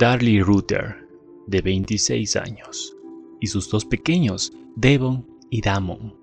Darlie 0.00 0.42
Ruther, 0.42 0.96
de 1.46 1.60
26 1.60 2.34
años, 2.36 2.96
y 3.38 3.48
sus 3.48 3.68
dos 3.68 3.84
pequeños, 3.84 4.50
Devon 4.74 5.26
y 5.50 5.60
Damon, 5.60 6.16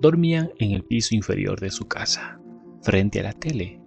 dormían 0.00 0.50
en 0.58 0.72
el 0.72 0.82
piso 0.82 1.14
inferior 1.14 1.60
de 1.60 1.70
su 1.70 1.86
casa, 1.86 2.40
frente 2.82 3.20
a 3.20 3.22
la 3.22 3.32
tele. 3.32 3.80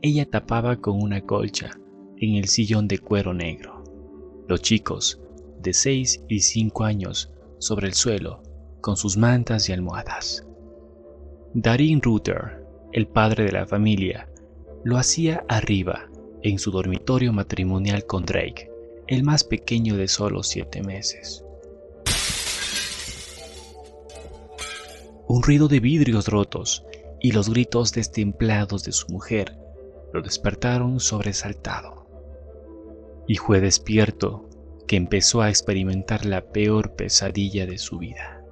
Ella 0.00 0.24
tapaba 0.24 0.76
con 0.76 1.02
una 1.02 1.20
colcha 1.20 1.78
en 2.16 2.36
el 2.36 2.48
sillón 2.48 2.88
de 2.88 2.98
cuero 2.98 3.34
negro. 3.34 3.84
Los 4.48 4.62
chicos, 4.62 5.20
de 5.60 5.74
6 5.74 6.24
y 6.30 6.40
5 6.40 6.84
años, 6.84 7.30
sobre 7.58 7.88
el 7.88 7.92
suelo, 7.92 8.42
con 8.80 8.96
sus 8.96 9.18
mantas 9.18 9.68
y 9.68 9.74
almohadas. 9.74 10.46
Darin 11.52 12.00
Ruther, 12.00 12.64
el 12.92 13.06
padre 13.06 13.44
de 13.44 13.52
la 13.52 13.66
familia, 13.66 14.30
lo 14.82 14.96
hacía 14.96 15.44
arriba, 15.46 16.08
en 16.42 16.58
su 16.58 16.70
dormitorio 16.70 17.32
matrimonial 17.32 18.04
con 18.06 18.24
Drake, 18.24 18.70
el 19.06 19.22
más 19.22 19.44
pequeño 19.44 19.96
de 19.96 20.08
solo 20.08 20.42
siete 20.42 20.82
meses. 20.82 21.44
Un 25.28 25.42
ruido 25.42 25.68
de 25.68 25.80
vidrios 25.80 26.28
rotos 26.28 26.84
y 27.20 27.32
los 27.32 27.48
gritos 27.48 27.92
destemplados 27.92 28.84
de 28.84 28.92
su 28.92 29.08
mujer 29.08 29.56
lo 30.12 30.20
despertaron 30.20 31.00
sobresaltado. 31.00 32.06
Y 33.26 33.36
fue 33.36 33.60
despierto 33.60 34.48
que 34.86 34.96
empezó 34.96 35.40
a 35.40 35.48
experimentar 35.48 36.26
la 36.26 36.42
peor 36.52 36.96
pesadilla 36.96 37.66
de 37.66 37.78
su 37.78 37.98
vida. 37.98 38.44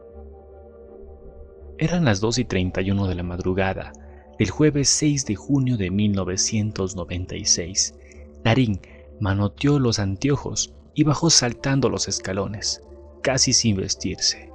Eran 1.76 2.04
las 2.04 2.20
2 2.20 2.38
y 2.38 2.44
31 2.44 3.06
de 3.08 3.14
la 3.14 3.22
madrugada 3.22 3.92
del 4.40 4.50
jueves 4.50 4.88
6 4.88 5.26
de 5.26 5.36
junio 5.36 5.76
de 5.76 5.90
1996. 5.90 7.94
Darín 8.42 8.80
manoteó 9.20 9.78
los 9.78 9.98
anteojos 9.98 10.72
y 10.94 11.04
bajó 11.04 11.28
saltando 11.28 11.90
los 11.90 12.08
escalones, 12.08 12.82
casi 13.22 13.52
sin 13.52 13.76
vestirse. 13.76 14.50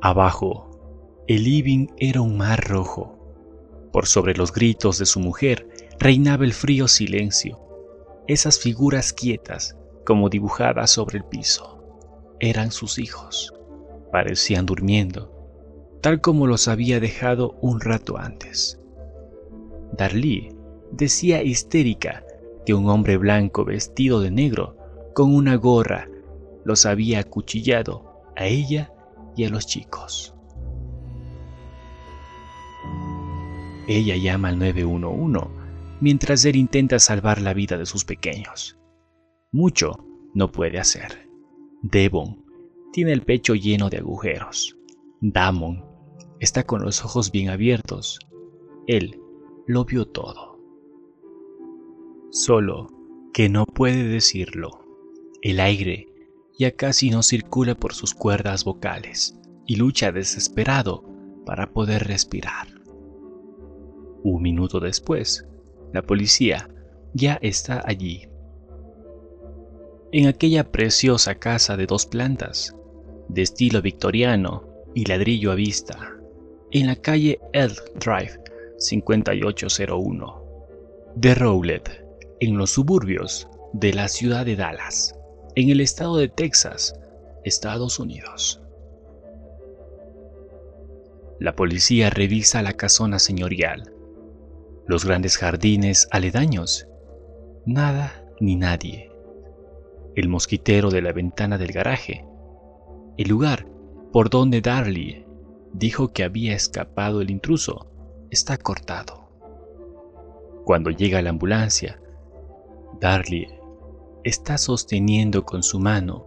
Abajo, 0.00 1.20
el 1.28 1.44
living 1.44 1.88
era 1.98 2.22
un 2.22 2.38
mar 2.38 2.66
rojo. 2.66 3.18
Por 3.92 4.06
sobre 4.06 4.34
los 4.34 4.54
gritos 4.54 4.96
de 4.96 5.04
su 5.04 5.20
mujer 5.20 5.68
reinaba 5.98 6.46
el 6.46 6.54
frío 6.54 6.88
silencio. 6.88 7.60
Esas 8.26 8.58
figuras 8.58 9.12
quietas, 9.12 9.76
como 10.06 10.30
dibujadas 10.30 10.92
sobre 10.92 11.18
el 11.18 11.24
piso, 11.24 11.84
eran 12.40 12.72
sus 12.72 12.98
hijos. 12.98 13.52
Parecían 14.10 14.64
durmiendo, 14.64 15.30
tal 16.00 16.22
como 16.22 16.46
los 16.46 16.68
había 16.68 17.00
dejado 17.00 17.58
un 17.60 17.82
rato 17.82 18.16
antes. 18.16 18.80
Darlie 19.96 20.54
decía 20.92 21.42
histérica 21.42 22.24
que 22.66 22.74
un 22.74 22.88
hombre 22.88 23.16
blanco 23.16 23.64
vestido 23.64 24.20
de 24.20 24.30
negro, 24.30 24.76
con 25.14 25.34
una 25.34 25.56
gorra, 25.56 26.08
los 26.64 26.86
había 26.86 27.20
acuchillado 27.20 28.22
a 28.36 28.46
ella 28.46 28.92
y 29.36 29.44
a 29.44 29.50
los 29.50 29.66
chicos. 29.66 30.34
Ella 33.86 34.16
llama 34.16 34.48
al 34.48 34.58
911 34.58 35.64
mientras 36.00 36.44
él 36.44 36.56
intenta 36.56 36.98
salvar 36.98 37.40
la 37.40 37.54
vida 37.54 37.76
de 37.76 37.86
sus 37.86 38.04
pequeños. 38.04 38.78
Mucho 39.52 39.92
no 40.34 40.50
puede 40.50 40.78
hacer. 40.78 41.28
Devon 41.82 42.44
tiene 42.92 43.12
el 43.12 43.22
pecho 43.22 43.54
lleno 43.54 43.90
de 43.90 43.98
agujeros. 43.98 44.76
Damon 45.20 45.84
está 46.40 46.64
con 46.64 46.82
los 46.82 47.04
ojos 47.04 47.30
bien 47.30 47.50
abiertos. 47.50 48.18
Él 48.86 49.20
lo 49.66 49.84
vio 49.84 50.06
todo. 50.06 50.58
Solo 52.30 52.88
que 53.32 53.48
no 53.48 53.64
puede 53.66 54.04
decirlo. 54.04 54.84
El 55.40 55.60
aire 55.60 56.08
ya 56.58 56.72
casi 56.72 57.10
no 57.10 57.22
circula 57.22 57.74
por 57.74 57.94
sus 57.94 58.14
cuerdas 58.14 58.64
vocales 58.64 59.38
y 59.66 59.76
lucha 59.76 60.12
desesperado 60.12 61.04
para 61.46 61.72
poder 61.72 62.06
respirar. 62.06 62.68
Un 64.22 64.42
minuto 64.42 64.80
después, 64.80 65.46
la 65.92 66.02
policía 66.02 66.68
ya 67.12 67.38
está 67.42 67.82
allí. 67.84 68.28
En 70.12 70.26
aquella 70.26 70.70
preciosa 70.70 71.34
casa 71.36 71.76
de 71.76 71.86
dos 71.86 72.06
plantas, 72.06 72.76
de 73.28 73.42
estilo 73.42 73.82
victoriano 73.82 74.64
y 74.94 75.06
ladrillo 75.06 75.50
a 75.50 75.54
vista, 75.54 76.16
en 76.70 76.86
la 76.86 76.96
calle 76.96 77.40
Elk 77.52 77.98
Drive 77.98 78.43
5801 78.78 80.44
de 81.14 81.34
Rowlett, 81.34 82.04
en 82.40 82.58
los 82.58 82.70
suburbios 82.70 83.48
de 83.72 83.92
la 83.92 84.08
ciudad 84.08 84.44
de 84.44 84.56
Dallas, 84.56 85.18
en 85.54 85.70
el 85.70 85.80
estado 85.80 86.16
de 86.16 86.28
Texas, 86.28 86.98
Estados 87.44 88.00
Unidos. 88.00 88.60
La 91.38 91.54
policía 91.54 92.10
revisa 92.10 92.62
la 92.62 92.72
casona 92.72 93.18
señorial, 93.18 93.92
los 94.86 95.04
grandes 95.04 95.38
jardines 95.38 96.08
aledaños, 96.10 96.88
nada 97.64 98.24
ni 98.40 98.56
nadie, 98.56 99.12
el 100.16 100.28
mosquitero 100.28 100.90
de 100.90 101.02
la 101.02 101.12
ventana 101.12 101.58
del 101.58 101.72
garaje, 101.72 102.26
el 103.16 103.28
lugar 103.28 103.66
por 104.12 104.30
donde 104.30 104.60
Darlie 104.60 105.26
dijo 105.72 106.12
que 106.12 106.24
había 106.24 106.54
escapado 106.54 107.20
el 107.20 107.30
intruso 107.30 107.93
está 108.34 108.58
cortado. 108.58 109.28
Cuando 110.64 110.90
llega 110.90 111.22
la 111.22 111.30
ambulancia, 111.30 112.00
Darlie 113.00 113.60
está 114.24 114.58
sosteniendo 114.58 115.44
con 115.44 115.62
su 115.62 115.78
mano 115.78 116.26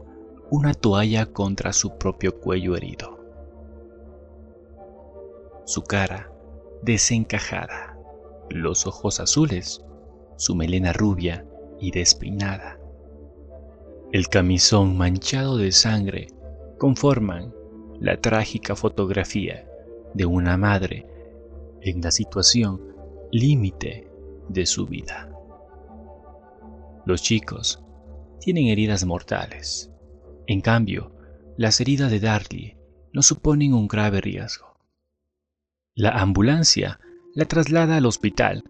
una 0.49 0.73
toalla 0.73 1.25
contra 1.25 1.73
su 1.73 1.97
propio 1.97 2.39
cuello 2.39 2.77
herido. 2.77 3.19
Su 5.65 5.83
cara 5.83 6.31
desencajada, 6.81 7.97
los 8.49 8.87
ojos 8.87 9.19
azules, 9.19 9.83
su 10.37 10.55
melena 10.55 10.93
rubia 10.93 11.45
y 11.81 11.91
despeinada. 11.91 12.79
El 14.13 14.29
camisón 14.29 14.97
manchado 14.97 15.57
de 15.57 15.73
sangre 15.73 16.27
conforman 16.77 17.53
la 17.99 18.15
trágica 18.15 18.77
fotografía 18.77 19.67
de 20.13 20.25
una 20.25 20.55
madre 20.55 21.16
en 21.81 22.01
la 22.01 22.11
situación 22.11 22.81
límite 23.31 24.09
de 24.49 24.65
su 24.65 24.85
vida. 24.85 25.29
Los 27.05 27.21
chicos 27.21 27.83
tienen 28.39 28.67
heridas 28.67 29.05
mortales. 29.05 29.91
En 30.45 30.61
cambio, 30.61 31.13
las 31.57 31.81
heridas 31.81 32.11
de 32.11 32.19
Darlie 32.19 32.77
no 33.13 33.21
suponen 33.21 33.73
un 33.73 33.87
grave 33.87 34.21
riesgo. 34.21 34.77
La 35.95 36.11
ambulancia 36.11 36.99
la 37.37 37.45
traslada 37.45 37.97
al 37.97 38.07
hospital, 38.07 38.63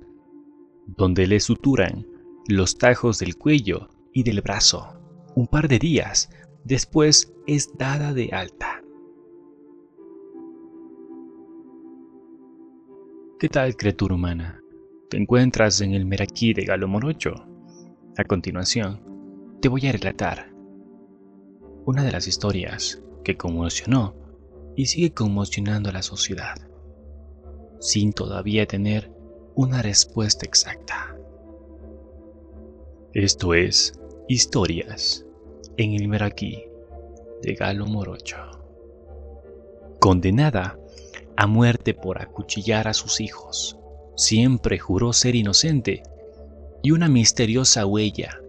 donde 0.87 1.25
le 1.25 1.39
suturan 1.39 2.05
los 2.49 2.77
tajos 2.77 3.17
del 3.17 3.37
cuello 3.37 3.87
y 4.13 4.23
del 4.23 4.41
brazo. 4.41 4.99
Un 5.35 5.47
par 5.47 5.69
de 5.69 5.79
días 5.79 6.29
después 6.65 7.31
es 7.45 7.69
dada 7.77 8.13
de 8.13 8.31
alta. 8.33 8.76
¿Qué 13.39 13.49
tal, 13.49 13.75
criatura 13.75 14.15
humana? 14.15 14.63
¿Te 15.11 15.17
encuentras 15.17 15.81
en 15.81 15.93
el 15.93 16.07
Meraquí 16.07 16.55
de 16.55 16.65
Galo 16.65 16.87
Morocho? 16.87 17.35
A 18.17 18.23
continuación, 18.23 18.99
te 19.61 19.69
voy 19.69 19.85
a 19.85 19.91
relatar 19.91 20.51
una 21.85 22.03
de 22.03 22.11
las 22.11 22.27
historias 22.27 22.99
que 23.23 23.37
conmocionó 23.37 24.15
y 24.75 24.87
sigue 24.87 25.13
conmocionando 25.13 25.89
a 25.89 25.93
la 25.93 26.01
sociedad, 26.01 26.55
sin 27.79 28.11
todavía 28.11 28.65
tener 28.65 29.11
una 29.53 29.83
respuesta 29.83 30.43
exacta. 30.43 31.15
Esto 33.13 33.53
es 33.53 33.99
Historias 34.27 35.27
en 35.77 35.93
el 35.93 36.07
Meraquí 36.07 36.63
de 37.43 37.53
Galo 37.53 37.85
Morocho. 37.85 38.37
Condenada 39.99 40.79
a 41.37 41.47
muerte 41.47 41.93
por 41.93 42.21
acuchillar 42.21 42.87
a 42.87 42.93
sus 42.93 43.21
hijos. 43.21 43.79
Siempre 44.15 44.79
juró 44.79 45.13
ser 45.13 45.35
inocente 45.35 46.03
y 46.81 46.91
una 46.91 47.07
misteriosa 47.07 47.85
huella 47.85 48.41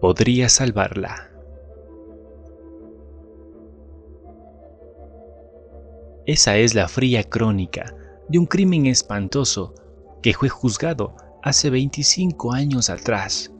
podría 0.00 0.48
salvarla. 0.48 1.30
Esa 6.26 6.56
es 6.56 6.74
la 6.74 6.88
fría 6.88 7.22
crónica 7.24 7.94
de 8.28 8.38
un 8.38 8.46
crimen 8.46 8.86
espantoso 8.86 9.74
que 10.22 10.32
fue 10.32 10.48
juzgado 10.48 11.14
hace 11.42 11.70
25 11.70 12.52
años 12.52 12.88
atrás 12.88 13.52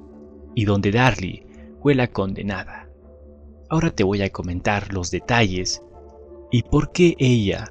y 0.54 0.64
donde 0.64 0.90
Darlie 0.92 1.46
fue 1.82 1.94
la 1.94 2.06
condenada. 2.06 2.88
Ahora 3.68 3.90
te 3.90 4.04
voy 4.04 4.22
a 4.22 4.30
comentar 4.30 4.92
los 4.92 5.10
detalles 5.10 5.82
y 6.50 6.62
por 6.62 6.92
qué 6.92 7.16
ella 7.18 7.70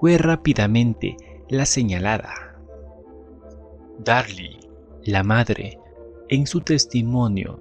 fue 0.00 0.16
rápidamente 0.18 1.16
la 1.48 1.66
señalada. 1.66 2.60
Darlie, 3.98 4.60
la 5.04 5.24
madre, 5.24 5.78
en 6.28 6.46
su 6.46 6.60
testimonio, 6.60 7.60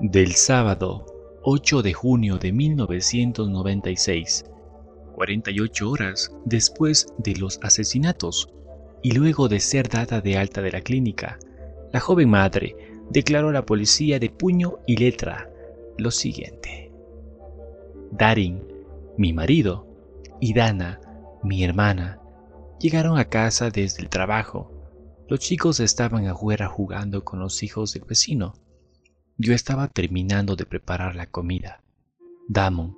Del 0.00 0.32
sábado 0.32 1.06
8 1.42 1.82
de 1.82 1.92
junio 1.92 2.38
de 2.38 2.52
1996, 2.52 4.44
48 5.14 5.90
horas 5.90 6.32
después 6.44 7.12
de 7.18 7.34
los 7.36 7.60
asesinatos 7.62 8.48
y 9.02 9.12
luego 9.12 9.48
de 9.48 9.60
ser 9.60 9.88
dada 9.88 10.20
de 10.20 10.36
alta 10.38 10.62
de 10.62 10.72
la 10.72 10.80
clínica, 10.80 11.38
la 11.92 12.00
joven 12.00 12.30
madre 12.30 12.76
declaró 13.10 13.50
a 13.50 13.52
la 13.52 13.66
policía 13.66 14.18
de 14.18 14.30
puño 14.30 14.78
y 14.86 14.96
letra 14.96 15.50
lo 15.98 16.10
siguiente. 16.10 16.90
Darin, 18.12 18.62
mi 19.16 19.32
marido, 19.32 19.86
y 20.40 20.54
Dana, 20.54 21.00
mi 21.42 21.64
hermana, 21.64 22.20
llegaron 22.78 23.18
a 23.18 23.24
casa 23.24 23.70
desde 23.70 24.02
el 24.02 24.08
trabajo. 24.08 24.70
Los 25.28 25.40
chicos 25.40 25.80
estaban 25.80 26.26
afuera 26.26 26.68
jugando 26.68 27.24
con 27.24 27.40
los 27.40 27.62
hijos 27.62 27.94
del 27.94 28.04
vecino. 28.04 28.54
Yo 29.38 29.54
estaba 29.54 29.88
terminando 29.88 30.56
de 30.56 30.66
preparar 30.66 31.16
la 31.16 31.26
comida. 31.26 31.82
Damon 32.48 32.96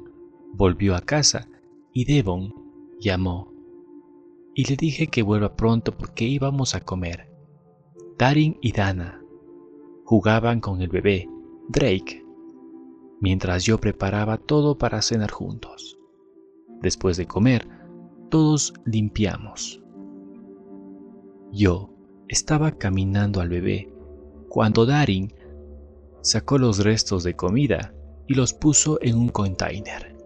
volvió 0.52 0.94
a 0.94 1.00
casa 1.00 1.48
y 1.92 2.04
Devon 2.04 2.52
llamó. 3.00 3.52
Y 4.54 4.64
le 4.66 4.76
dije 4.76 5.06
que 5.08 5.22
vuelva 5.22 5.56
pronto 5.56 5.96
porque 5.96 6.24
íbamos 6.24 6.74
a 6.74 6.80
comer. 6.80 7.30
Darin 8.18 8.58
y 8.60 8.72
Dana 8.72 9.20
jugaban 10.04 10.60
con 10.60 10.80
el 10.82 10.88
bebé, 10.88 11.28
Drake, 11.68 12.24
mientras 13.20 13.64
yo 13.64 13.80
preparaba 13.80 14.36
todo 14.36 14.76
para 14.76 15.02
cenar 15.02 15.30
juntos. 15.30 15.98
Después 16.80 17.16
de 17.16 17.26
comer, 17.26 17.66
todos 18.34 18.74
limpiamos. 18.84 19.80
Yo 21.52 21.88
estaba 22.26 22.72
caminando 22.72 23.40
al 23.40 23.48
bebé 23.48 23.94
cuando 24.48 24.86
Darin 24.86 25.32
sacó 26.20 26.58
los 26.58 26.82
restos 26.82 27.22
de 27.22 27.36
comida 27.36 27.94
y 28.26 28.34
los 28.34 28.52
puso 28.52 28.98
en 29.02 29.18
un 29.18 29.28
container. 29.28 30.16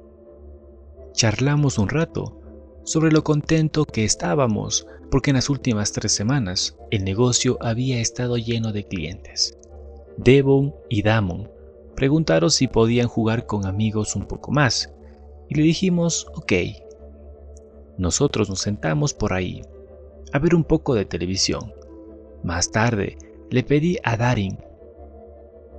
Charlamos 1.12 1.76
un 1.76 1.90
rato 1.90 2.40
sobre 2.82 3.12
lo 3.12 3.22
contento 3.22 3.84
que 3.84 4.06
estábamos 4.06 4.86
porque 5.10 5.32
en 5.32 5.36
las 5.36 5.50
últimas 5.50 5.92
tres 5.92 6.12
semanas 6.12 6.78
el 6.90 7.04
negocio 7.04 7.58
había 7.60 8.00
estado 8.00 8.38
lleno 8.38 8.72
de 8.72 8.86
clientes. 8.86 9.58
Devon 10.16 10.74
y 10.88 11.02
Damon 11.02 11.50
preguntaron 11.94 12.50
si 12.50 12.68
podían 12.68 13.06
jugar 13.06 13.44
con 13.44 13.66
amigos 13.66 14.16
un 14.16 14.24
poco 14.24 14.50
más 14.50 14.94
y 15.50 15.56
le 15.56 15.62
dijimos 15.62 16.26
ok. 16.34 16.87
Nosotros 17.98 18.48
nos 18.48 18.60
sentamos 18.60 19.12
por 19.12 19.32
ahí 19.32 19.62
a 20.32 20.38
ver 20.38 20.54
un 20.54 20.64
poco 20.64 20.94
de 20.94 21.04
televisión. 21.04 21.72
Más 22.42 22.70
tarde 22.70 23.18
le 23.50 23.62
pedí 23.64 23.98
a 24.04 24.16
Darin 24.16 24.58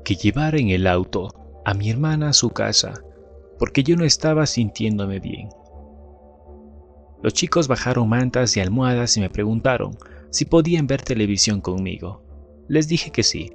que 0.03 0.15
llevara 0.15 0.57
en 0.57 0.69
el 0.69 0.85
auto 0.87 1.29
a 1.65 1.73
mi 1.73 1.89
hermana 1.89 2.29
a 2.29 2.33
su 2.33 2.49
casa 2.49 3.03
porque 3.57 3.83
yo 3.83 3.95
no 3.95 4.05
estaba 4.05 4.45
sintiéndome 4.45 5.19
bien. 5.19 5.49
Los 7.21 7.33
chicos 7.33 7.67
bajaron 7.67 8.07
mantas 8.07 8.55
y 8.55 8.61
almohadas 8.61 9.17
y 9.17 9.21
me 9.21 9.29
preguntaron 9.29 9.97
si 10.29 10.45
podían 10.45 10.87
ver 10.87 11.01
televisión 11.01 11.59
conmigo. 11.59 12.23
Les 12.67 12.87
dije 12.87 13.11
que 13.11 13.23
sí. 13.23 13.51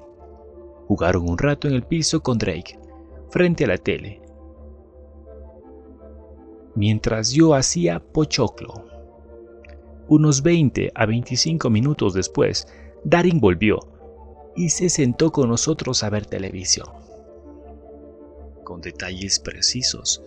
Jugaron 0.86 1.28
un 1.28 1.38
rato 1.38 1.66
en 1.66 1.74
el 1.74 1.82
piso 1.82 2.22
con 2.22 2.36
Drake, 2.36 2.78
frente 3.30 3.64
a 3.64 3.68
la 3.68 3.78
tele, 3.78 4.20
mientras 6.74 7.32
yo 7.32 7.54
hacía 7.54 8.00
pochoclo. 8.00 8.86
Unos 10.08 10.42
20 10.42 10.92
a 10.94 11.06
25 11.06 11.70
minutos 11.70 12.14
después, 12.14 12.68
Darin 13.04 13.40
volvió 13.40 13.80
y 14.56 14.68
se 14.68 14.88
sentó 14.88 15.32
con 15.32 15.48
nosotros 15.48 16.02
a 16.02 16.10
ver 16.10 16.26
televisión. 16.26 16.88
Con 18.64 18.80
detalles 18.80 19.38
precisos 19.40 20.22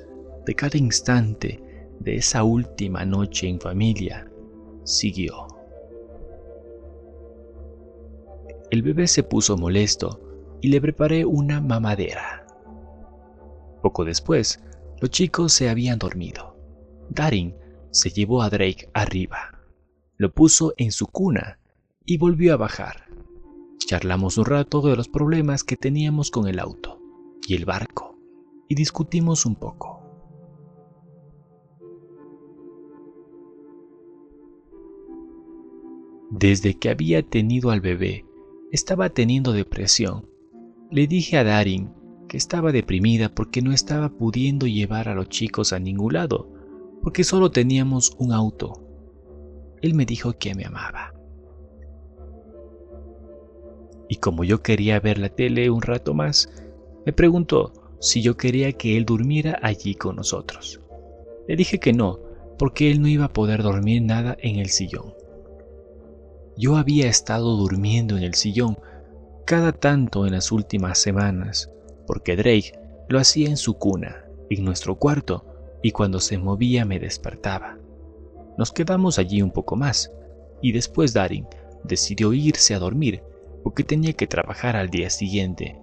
de 0.45 0.55
cada 0.55 0.77
instante 0.77 1.61
de 1.99 2.15
esa 2.15 2.43
última 2.43 3.05
noche 3.05 3.47
en 3.47 3.59
familia, 3.59 4.29
siguió. 4.83 5.47
El 8.69 8.81
bebé 8.81 9.07
se 9.07 9.23
puso 9.23 9.57
molesto 9.57 10.19
y 10.61 10.69
le 10.69 10.81
preparé 10.81 11.25
una 11.25 11.61
mamadera. 11.61 12.45
Poco 13.81 14.03
después, 14.03 14.59
los 14.99 15.09
chicos 15.11 15.53
se 15.53 15.69
habían 15.69 15.99
dormido. 15.99 16.55
Darin 17.09 17.55
se 17.91 18.09
llevó 18.09 18.41
a 18.41 18.49
Drake 18.49 18.89
arriba, 18.93 19.59
lo 20.17 20.31
puso 20.33 20.73
en 20.77 20.91
su 20.91 21.07
cuna 21.07 21.59
y 22.05 22.17
volvió 22.17 22.53
a 22.53 22.57
bajar. 22.57 23.05
Charlamos 23.77 24.37
un 24.37 24.45
rato 24.45 24.81
de 24.81 24.95
los 24.95 25.07
problemas 25.07 25.63
que 25.63 25.77
teníamos 25.77 26.31
con 26.31 26.47
el 26.47 26.59
auto 26.59 26.99
y 27.47 27.55
el 27.55 27.65
barco 27.65 28.17
y 28.67 28.75
discutimos 28.75 29.45
un 29.45 29.55
poco. 29.55 30.01
Desde 36.29 36.77
que 36.77 36.89
había 36.89 37.23
tenido 37.23 37.71
al 37.71 37.79
bebé, 37.79 38.25
estaba 38.71 39.09
teniendo 39.09 39.53
depresión. 39.53 40.29
Le 40.91 41.07
dije 41.07 41.37
a 41.37 41.43
Darin 41.45 41.93
que 42.27 42.37
estaba 42.37 42.71
deprimida 42.71 43.29
porque 43.29 43.61
no 43.61 43.71
estaba 43.71 44.09
pudiendo 44.09 44.67
llevar 44.67 45.09
a 45.09 45.15
los 45.15 45.29
chicos 45.29 45.73
a 45.73 45.79
ningún 45.79 46.13
lado, 46.13 46.49
porque 47.01 47.23
solo 47.23 47.51
teníamos 47.51 48.15
un 48.17 48.33
auto. 48.33 48.83
Él 49.81 49.93
me 49.93 50.05
dijo 50.05 50.33
que 50.33 50.55
me 50.55 50.65
amaba. 50.65 51.13
Y 54.09 54.17
como 54.17 54.43
yo 54.43 54.61
quería 54.61 54.99
ver 54.99 55.17
la 55.17 55.29
tele 55.29 55.69
un 55.69 55.81
rato 55.81 56.13
más, 56.13 56.49
me 57.05 57.13
preguntó 57.13 57.73
si 57.99 58.21
yo 58.21 58.37
quería 58.37 58.71
que 58.73 58.97
él 58.97 59.05
durmiera 59.05 59.59
allí 59.61 59.95
con 59.95 60.15
nosotros. 60.15 60.81
Le 61.47 61.55
dije 61.55 61.79
que 61.79 61.93
no, 61.93 62.19
porque 62.57 62.91
él 62.91 63.01
no 63.01 63.07
iba 63.07 63.25
a 63.25 63.33
poder 63.33 63.63
dormir 63.63 64.01
nada 64.01 64.37
en 64.39 64.57
el 64.57 64.69
sillón. 64.69 65.13
Yo 66.57 66.75
había 66.75 67.07
estado 67.07 67.55
durmiendo 67.55 68.17
en 68.17 68.23
el 68.23 68.33
sillón 68.33 68.77
cada 69.45 69.71
tanto 69.71 70.25
en 70.25 70.33
las 70.33 70.51
últimas 70.51 70.97
semanas, 70.97 71.71
porque 72.07 72.35
Drake 72.35 72.73
lo 73.09 73.19
hacía 73.19 73.49
en 73.49 73.57
su 73.57 73.77
cuna, 73.77 74.25
en 74.49 74.65
nuestro 74.65 74.95
cuarto, 74.95 75.45
y 75.83 75.91
cuando 75.91 76.19
se 76.19 76.37
movía 76.39 76.85
me 76.85 76.99
despertaba. 76.99 77.77
Nos 78.57 78.71
quedamos 78.71 79.19
allí 79.19 79.41
un 79.43 79.51
poco 79.51 79.75
más, 79.75 80.11
y 80.61 80.71
después 80.71 81.13
Darin 81.13 81.45
decidió 81.83 82.33
irse 82.33 82.73
a 82.73 82.79
dormir 82.79 83.21
porque 83.63 83.83
tenía 83.83 84.13
que 84.13 84.27
trabajar 84.27 84.75
al 84.75 84.89
día 84.89 85.09
siguiente, 85.09 85.79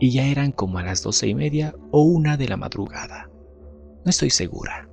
y 0.00 0.10
ya 0.10 0.26
eran 0.26 0.50
como 0.50 0.78
a 0.78 0.82
las 0.82 1.02
doce 1.02 1.28
y 1.28 1.34
media 1.34 1.74
o 1.90 2.02
una 2.02 2.36
de 2.36 2.48
la 2.48 2.56
madrugada. 2.56 3.30
No 4.04 4.10
estoy 4.10 4.30
segura. 4.30 4.88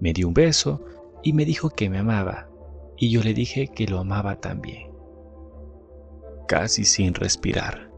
Me 0.00 0.12
dio 0.12 0.28
un 0.28 0.34
beso 0.34 0.84
y 1.22 1.32
me 1.32 1.44
dijo 1.44 1.70
que 1.70 1.90
me 1.90 1.98
amaba, 1.98 2.48
y 2.96 3.10
yo 3.10 3.22
le 3.22 3.34
dije 3.34 3.68
que 3.68 3.86
lo 3.86 3.98
amaba 3.98 4.36
también. 4.36 4.92
Casi 6.46 6.84
sin 6.84 7.14
respirar, 7.14 7.90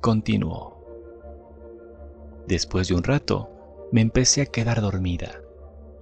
continuó. 0.00 0.73
Después 2.46 2.88
de 2.88 2.94
un 2.94 3.02
rato, 3.02 3.50
me 3.92 4.00
empecé 4.00 4.42
a 4.42 4.46
quedar 4.46 4.80
dormida, 4.80 5.40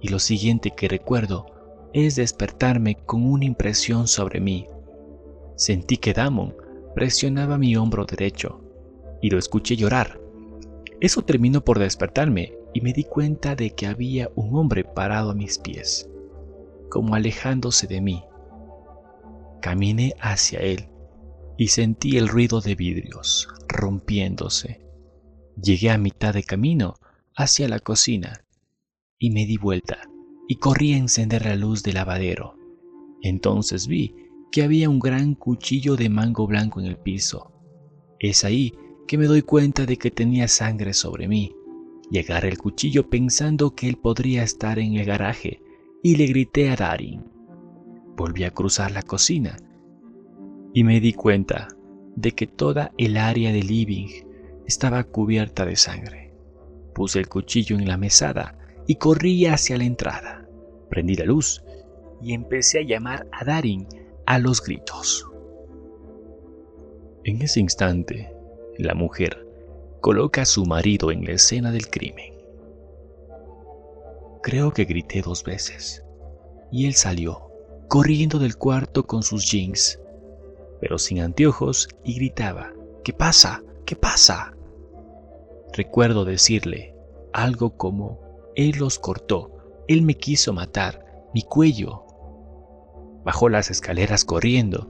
y 0.01 0.09
lo 0.09 0.19
siguiente 0.19 0.71
que 0.71 0.87
recuerdo 0.87 1.45
es 1.93 2.15
despertarme 2.15 2.95
con 2.95 3.25
una 3.25 3.45
impresión 3.45 4.07
sobre 4.07 4.39
mí. 4.39 4.67
Sentí 5.55 5.97
que 5.97 6.13
Damon 6.13 6.55
presionaba 6.95 7.57
mi 7.57 7.75
hombro 7.75 8.05
derecho, 8.05 8.61
y 9.21 9.29
lo 9.29 9.37
escuché 9.37 9.75
llorar. 9.75 10.19
Eso 10.99 11.21
terminó 11.21 11.63
por 11.63 11.79
despertarme 11.79 12.53
y 12.73 12.81
me 12.81 12.93
di 12.93 13.03
cuenta 13.03 13.55
de 13.55 13.71
que 13.71 13.87
había 13.87 14.29
un 14.35 14.55
hombre 14.55 14.83
parado 14.83 15.31
a 15.31 15.35
mis 15.35 15.59
pies 15.59 16.09
como 16.93 17.15
alejándose 17.15 17.87
de 17.87 18.01
mí. 18.01 18.23
Caminé 19.61 20.13
hacia 20.19 20.59
él 20.59 20.89
y 21.57 21.69
sentí 21.69 22.17
el 22.17 22.27
ruido 22.27 22.61
de 22.61 22.75
vidrios 22.75 23.47
rompiéndose. 23.67 24.79
Llegué 25.61 25.91
a 25.91 25.97
mitad 25.97 26.33
de 26.33 26.43
camino 26.43 26.95
hacia 27.35 27.67
la 27.67 27.79
cocina 27.79 28.43
y 29.19 29.31
me 29.31 29.45
di 29.45 29.57
vuelta 29.57 30.09
y 30.47 30.55
corrí 30.55 30.93
a 30.93 30.97
encender 30.97 31.45
la 31.45 31.55
luz 31.55 31.83
del 31.83 31.95
lavadero. 31.95 32.57
Entonces 33.21 33.87
vi 33.87 34.15
que 34.51 34.63
había 34.63 34.89
un 34.89 34.99
gran 34.99 35.35
cuchillo 35.35 35.95
de 35.95 36.09
mango 36.09 36.47
blanco 36.47 36.79
en 36.79 36.87
el 36.87 36.97
piso. 36.97 37.51
Es 38.19 38.43
ahí 38.43 38.73
que 39.07 39.17
me 39.17 39.25
doy 39.25 39.41
cuenta 39.41 39.85
de 39.85 39.97
que 39.97 40.11
tenía 40.11 40.47
sangre 40.47 40.93
sobre 40.93 41.27
mí 41.27 41.55
y 42.11 42.19
agarré 42.19 42.49
el 42.49 42.57
cuchillo 42.57 43.09
pensando 43.09 43.75
que 43.75 43.87
él 43.87 43.97
podría 43.97 44.43
estar 44.43 44.79
en 44.79 44.95
el 44.95 45.05
garaje 45.05 45.61
y 46.01 46.15
le 46.15 46.25
grité 46.27 46.69
a 46.69 46.75
Darin. 46.75 47.23
Volví 48.15 48.43
a 48.43 48.51
cruzar 48.51 48.91
la 48.91 49.01
cocina 49.01 49.57
y 50.73 50.83
me 50.83 50.99
di 50.99 51.13
cuenta 51.13 51.67
de 52.15 52.31
que 52.31 52.47
toda 52.47 52.91
el 52.97 53.17
área 53.17 53.51
del 53.51 53.67
living 53.67 54.09
estaba 54.67 55.03
cubierta 55.03 55.65
de 55.65 55.75
sangre. 55.75 56.33
Puse 56.93 57.19
el 57.19 57.27
cuchillo 57.27 57.77
en 57.77 57.87
la 57.87 57.97
mesada 57.97 58.57
y 58.87 58.95
corrí 58.95 59.45
hacia 59.45 59.77
la 59.77 59.83
entrada. 59.83 60.47
Prendí 60.89 61.15
la 61.15 61.25
luz 61.25 61.63
y 62.21 62.33
empecé 62.33 62.79
a 62.79 62.83
llamar 62.83 63.27
a 63.31 63.43
Darin 63.43 63.87
a 64.25 64.39
los 64.39 64.61
gritos. 64.61 65.27
En 67.23 67.41
ese 67.41 67.59
instante, 67.59 68.33
la 68.77 68.93
mujer 68.93 69.47
coloca 70.01 70.41
a 70.41 70.45
su 70.45 70.65
marido 70.65 71.11
en 71.11 71.25
la 71.25 71.31
escena 71.31 71.71
del 71.71 71.89
crimen. 71.89 72.33
Creo 74.41 74.71
que 74.73 74.85
grité 74.85 75.21
dos 75.21 75.43
veces 75.43 76.03
y 76.71 76.85
él 76.85 76.95
salió, 76.95 77.49
corriendo 77.87 78.39
del 78.39 78.57
cuarto 78.57 79.05
con 79.05 79.23
sus 79.23 79.49
jeans, 79.49 79.99
pero 80.81 80.97
sin 80.97 81.21
anteojos 81.21 81.87
y 82.03 82.15
gritaba, 82.15 82.73
¿qué 83.03 83.13
pasa? 83.13 83.63
¿Qué 83.85 83.95
pasa? 83.95 84.53
Recuerdo 85.73 86.23
decirle 86.25 86.95
algo 87.33 87.75
como, 87.75 88.19
él 88.55 88.75
los 88.77 88.99
cortó, 88.99 89.51
él 89.87 90.03
me 90.03 90.15
quiso 90.15 90.53
matar, 90.53 91.27
mi 91.33 91.41
cuello. 91.41 92.03
Bajó 93.25 93.49
las 93.49 93.71
escaleras 93.71 94.23
corriendo 94.23 94.89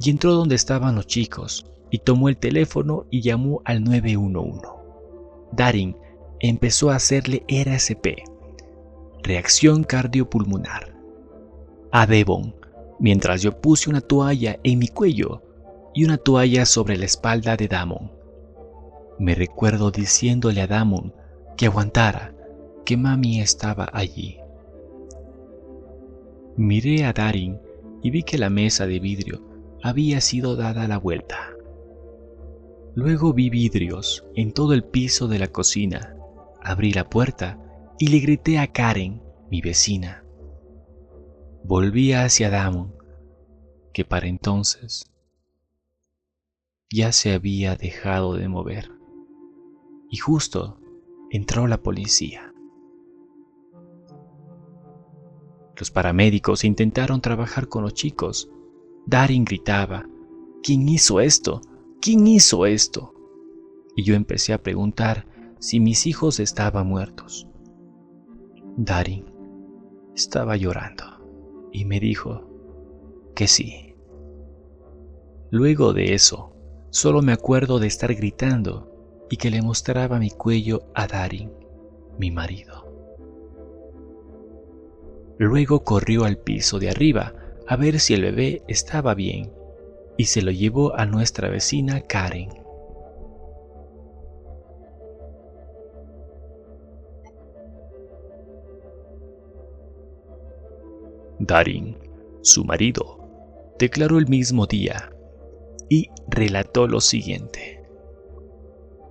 y 0.00 0.10
entró 0.10 0.34
donde 0.34 0.54
estaban 0.54 0.96
los 0.96 1.06
chicos 1.06 1.66
y 1.90 1.98
tomó 1.98 2.28
el 2.28 2.36
teléfono 2.36 3.06
y 3.10 3.22
llamó 3.22 3.62
al 3.64 3.84
911. 3.84 4.66
Darin 5.52 5.96
empezó 6.40 6.90
a 6.90 6.96
hacerle 6.96 7.44
RSP, 7.48 8.22
reacción 9.22 9.84
cardiopulmonar, 9.84 10.94
a 11.92 12.06
Devon, 12.06 12.54
mientras 12.98 13.42
yo 13.42 13.60
puse 13.60 13.88
una 13.88 14.00
toalla 14.00 14.58
en 14.62 14.78
mi 14.78 14.88
cuello 14.88 15.42
y 15.94 16.04
una 16.04 16.18
toalla 16.18 16.66
sobre 16.66 16.96
la 16.96 17.06
espalda 17.06 17.56
de 17.56 17.68
Damon. 17.68 18.15
Me 19.18 19.34
recuerdo 19.34 19.90
diciéndole 19.90 20.60
a 20.60 20.66
Damon 20.66 21.14
que 21.56 21.66
aguantara, 21.66 22.34
que 22.84 22.96
mami 22.96 23.40
estaba 23.40 23.88
allí. 23.92 24.38
Miré 26.56 27.04
a 27.04 27.12
Darin 27.12 27.58
y 28.02 28.10
vi 28.10 28.22
que 28.22 28.38
la 28.38 28.50
mesa 28.50 28.86
de 28.86 29.00
vidrio 29.00 29.42
había 29.82 30.20
sido 30.20 30.56
dada 30.56 30.86
la 30.86 30.98
vuelta. 30.98 31.50
Luego 32.94 33.32
vi 33.32 33.50
vidrios 33.50 34.24
en 34.34 34.52
todo 34.52 34.72
el 34.72 34.84
piso 34.84 35.28
de 35.28 35.38
la 35.38 35.48
cocina. 35.48 36.16
Abrí 36.62 36.92
la 36.92 37.08
puerta 37.08 37.58
y 37.98 38.08
le 38.08 38.20
grité 38.20 38.58
a 38.58 38.72
Karen, 38.72 39.22
mi 39.50 39.60
vecina. 39.60 40.24
Volví 41.62 42.12
hacia 42.12 42.48
Damon, 42.48 42.94
que 43.92 44.04
para 44.04 44.26
entonces 44.26 45.10
ya 46.90 47.12
se 47.12 47.32
había 47.32 47.76
dejado 47.76 48.34
de 48.34 48.48
mover. 48.48 48.95
Y 50.10 50.16
justo 50.16 50.78
entró 51.30 51.66
la 51.66 51.82
policía. 51.82 52.52
Los 55.76 55.90
paramédicos 55.90 56.64
intentaron 56.64 57.20
trabajar 57.20 57.68
con 57.68 57.82
los 57.82 57.94
chicos. 57.94 58.50
Darin 59.04 59.44
gritaba, 59.44 60.06
¿quién 60.62 60.88
hizo 60.88 61.20
esto? 61.20 61.60
¿quién 62.06 62.24
hizo 62.28 62.66
esto? 62.66 63.14
Y 63.96 64.04
yo 64.04 64.14
empecé 64.14 64.52
a 64.52 64.62
preguntar 64.62 65.26
si 65.58 65.80
mis 65.80 66.06
hijos 66.06 66.38
estaban 66.38 66.86
muertos. 66.86 67.48
Darin 68.76 69.24
estaba 70.14 70.56
llorando 70.56 71.04
y 71.72 71.84
me 71.84 71.98
dijo 71.98 72.48
que 73.34 73.48
sí. 73.48 73.96
Luego 75.50 75.92
de 75.92 76.14
eso, 76.14 76.54
solo 76.90 77.22
me 77.22 77.32
acuerdo 77.32 77.80
de 77.80 77.88
estar 77.88 78.14
gritando 78.14 78.95
y 79.30 79.36
que 79.36 79.50
le 79.50 79.62
mostraba 79.62 80.18
mi 80.18 80.30
cuello 80.30 80.84
a 80.94 81.06
Darin, 81.06 81.52
mi 82.18 82.30
marido. 82.30 82.86
Luego 85.38 85.84
corrió 85.84 86.24
al 86.24 86.38
piso 86.38 86.78
de 86.78 86.90
arriba 86.90 87.34
a 87.66 87.76
ver 87.76 88.00
si 88.00 88.14
el 88.14 88.22
bebé 88.22 88.62
estaba 88.68 89.14
bien 89.14 89.52
y 90.16 90.24
se 90.24 90.40
lo 90.40 90.50
llevó 90.50 90.96
a 90.96 91.04
nuestra 91.04 91.48
vecina 91.48 92.00
Karen. 92.00 92.48
Darin, 101.38 101.98
su 102.40 102.64
marido, 102.64 103.74
declaró 103.78 104.18
el 104.18 104.26
mismo 104.26 104.66
día 104.66 105.12
y 105.90 106.08
relató 106.28 106.88
lo 106.88 107.00
siguiente. 107.00 107.75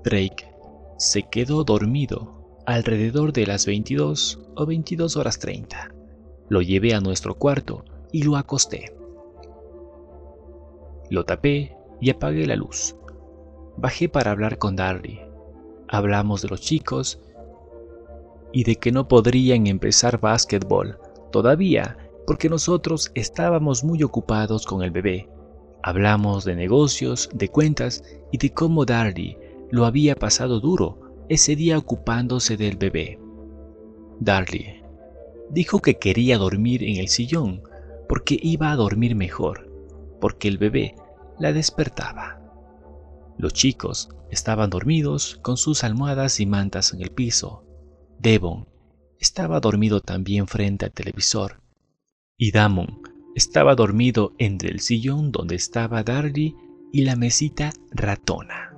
Drake 0.05 0.53
se 0.99 1.23
quedó 1.23 1.63
dormido 1.63 2.61
alrededor 2.67 3.33
de 3.33 3.47
las 3.47 3.65
22 3.65 4.39
o 4.55 4.65
22 4.67 5.17
horas 5.17 5.39
30. 5.39 5.95
Lo 6.47 6.61
llevé 6.61 6.93
a 6.93 7.01
nuestro 7.01 7.33
cuarto 7.33 7.83
y 8.11 8.21
lo 8.21 8.37
acosté. 8.37 8.95
Lo 11.09 11.25
tapé 11.25 11.75
y 11.99 12.11
apagué 12.11 12.45
la 12.45 12.55
luz. 12.55 12.95
Bajé 13.77 14.07
para 14.07 14.29
hablar 14.29 14.59
con 14.59 14.75
Darry. 14.75 15.21
Hablamos 15.87 16.43
de 16.43 16.49
los 16.49 16.61
chicos 16.61 17.19
y 18.53 18.63
de 18.63 18.75
que 18.75 18.91
no 18.91 19.07
podrían 19.07 19.65
empezar 19.65 20.19
básquetbol 20.19 20.99
todavía 21.31 21.97
porque 22.27 22.47
nosotros 22.47 23.11
estábamos 23.15 23.83
muy 23.83 24.03
ocupados 24.03 24.67
con 24.67 24.83
el 24.83 24.91
bebé. 24.91 25.27
Hablamos 25.81 26.45
de 26.45 26.55
negocios, 26.55 27.27
de 27.33 27.49
cuentas 27.49 28.03
y 28.31 28.37
de 28.37 28.53
cómo 28.53 28.85
Darry 28.85 29.35
lo 29.71 29.85
había 29.85 30.15
pasado 30.15 30.59
duro 30.59 31.25
ese 31.29 31.55
día 31.55 31.77
ocupándose 31.77 32.57
del 32.57 32.77
bebé. 32.77 33.19
Darly 34.19 34.83
dijo 35.49 35.79
que 35.79 35.97
quería 35.97 36.37
dormir 36.37 36.83
en 36.83 36.97
el 36.97 37.07
sillón 37.07 37.61
porque 38.07 38.39
iba 38.41 38.71
a 38.71 38.75
dormir 38.75 39.15
mejor 39.15 39.71
porque 40.19 40.47
el 40.47 40.57
bebé 40.57 40.95
la 41.39 41.53
despertaba. 41.53 42.41
Los 43.37 43.53
chicos 43.53 44.09
estaban 44.31 44.69
dormidos 44.69 45.39
con 45.41 45.57
sus 45.57 45.83
almohadas 45.83 46.39
y 46.39 46.45
mantas 46.45 46.93
en 46.93 47.01
el 47.01 47.11
piso. 47.11 47.63
Devon 48.19 48.67
estaba 49.19 49.59
dormido 49.59 50.01
también 50.01 50.47
frente 50.47 50.85
al 50.85 50.91
televisor. 50.91 51.61
Y 52.37 52.51
Damon 52.51 53.01
estaba 53.35 53.75
dormido 53.75 54.33
entre 54.37 54.69
el 54.69 54.79
sillón 54.79 55.31
donde 55.31 55.55
estaba 55.55 56.03
Darly 56.03 56.55
y 56.91 57.03
la 57.03 57.15
mesita 57.15 57.71
ratona. 57.91 58.74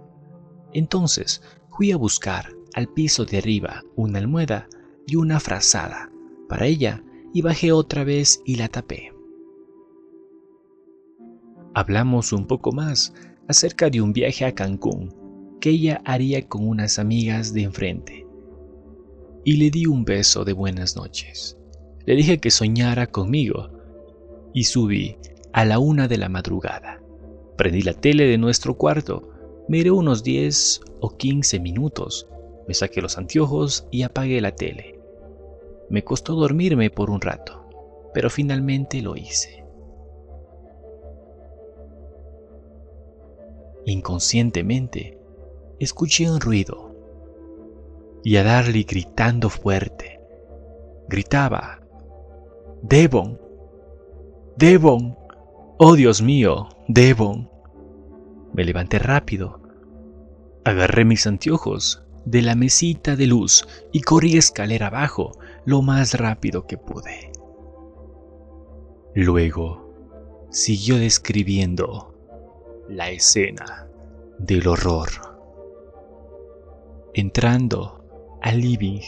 Entonces 0.78 1.42
fui 1.70 1.92
a 1.92 1.98
buscar 1.98 2.46
al 2.74 2.88
piso 2.88 3.26
de 3.26 3.40
arriba 3.40 3.84
una 3.96 4.20
almohada 4.20 4.68
y 5.06 5.16
una 5.16 5.40
frazada 5.40 6.12
para 6.48 6.66
ella 6.66 7.04
y 7.34 7.42
bajé 7.42 7.72
otra 7.72 8.04
vez 8.04 8.42
y 8.46 8.56
la 8.56 8.68
tapé 8.68 9.12
hablamos 11.78 12.34
un 12.34 12.48
poco 12.48 12.72
más 12.72 13.14
acerca 13.48 13.92
de 13.92 14.02
un 14.02 14.12
viaje 14.12 14.46
a 14.46 14.52
Cancún 14.52 15.14
que 15.62 15.70
ella 15.70 16.02
haría 16.06 16.48
con 16.48 16.68
unas 16.68 16.98
amigas 16.98 17.54
de 17.54 17.62
enfrente. 17.62 18.26
Y 19.46 19.58
le 19.58 19.70
di 19.70 19.86
un 19.86 20.04
beso 20.04 20.44
de 20.44 20.54
buenas 20.54 20.96
noches. 20.96 21.56
Le 22.08 22.16
dije 22.16 22.40
que 22.40 22.50
soñara 22.50 23.06
conmigo 23.06 23.70
y 24.56 24.64
subí 24.64 25.18
a 25.54 25.66
la 25.66 25.78
una 25.78 26.08
de 26.08 26.18
la 26.18 26.30
madrugada. 26.30 27.00
Prendí 27.58 27.84
la 27.84 27.94
tele 27.94 28.26
de 28.26 28.40
nuestro 28.40 28.74
cuarto, 28.74 29.30
miré 29.68 29.92
unos 29.92 30.24
10 30.24 30.82
o 31.02 31.10
15 31.18 31.60
minutos, 31.60 32.28
me 32.68 32.74
saqué 32.74 33.02
los 33.02 33.18
anteojos 33.18 33.88
y 33.92 34.04
apagué 34.04 34.42
la 34.42 34.56
tele. 34.56 35.00
Me 35.90 36.04
costó 36.04 36.36
dormirme 36.36 36.90
por 36.90 37.10
un 37.10 37.22
rato, 37.22 37.66
pero 38.14 38.30
finalmente 38.30 39.02
lo 39.02 39.16
hice. 39.16 39.64
Inconscientemente, 43.86 45.18
escuché 45.80 46.30
un 46.30 46.42
ruido 46.42 46.94
y 48.24 48.36
a 48.36 48.44
Darly 48.44 48.84
gritando 48.84 49.50
fuerte. 49.50 50.20
Gritaba, 51.08 51.80
Devon, 52.82 53.40
Devon, 54.58 55.18
oh 55.78 55.96
Dios 55.96 56.22
mío, 56.22 56.68
Devon. 56.90 57.50
Me 58.58 58.66
levanté 58.66 58.98
rápido, 58.98 59.62
agarré 60.66 61.06
mis 61.06 61.28
anteojos 61.28 62.04
de 62.26 62.42
la 62.42 62.56
mesita 62.56 63.16
de 63.16 63.28
luz 63.28 63.68
y 63.92 64.02
corrí 64.02 64.36
escalera 64.36 64.88
abajo 64.88 65.38
lo 65.64 65.84
más 65.84 66.16
rápido 66.16 66.66
que 66.66 66.80
pude. 66.80 67.32
Luego 69.14 69.94
siguió 70.50 70.98
describiendo 70.98 72.16
la 72.90 73.12
escena 73.12 73.88
del 74.40 74.68
horror. 74.68 75.10
Entrando 77.14 78.04
al 78.42 78.60
living, 78.60 79.02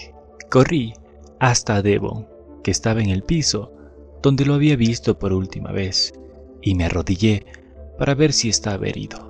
corrí 0.52 0.94
hasta 1.40 1.82
Devon, 1.82 2.28
que 2.64 2.70
estaba 2.70 3.02
en 3.02 3.10
el 3.10 3.24
piso 3.24 3.74
donde 4.22 4.46
lo 4.46 4.54
había 4.54 4.76
visto 4.76 5.18
por 5.18 5.34
última 5.34 5.72
vez, 5.72 6.14
y 6.62 6.76
me 6.76 6.86
arrodillé 6.86 7.48
para 7.98 8.14
ver 8.14 8.32
si 8.32 8.50
estaba 8.50 8.88
herido. 8.88 9.29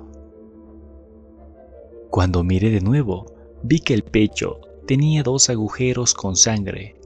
Cuando 2.10 2.42
miré 2.42 2.70
de 2.70 2.80
nuevo, 2.80 3.26
vi 3.62 3.78
que 3.78 3.94
el 3.94 4.02
pecho 4.02 4.60
tenía 4.84 5.22
dos 5.22 5.48
agujeros 5.48 6.12
con 6.12 6.34
sangre 6.34 6.96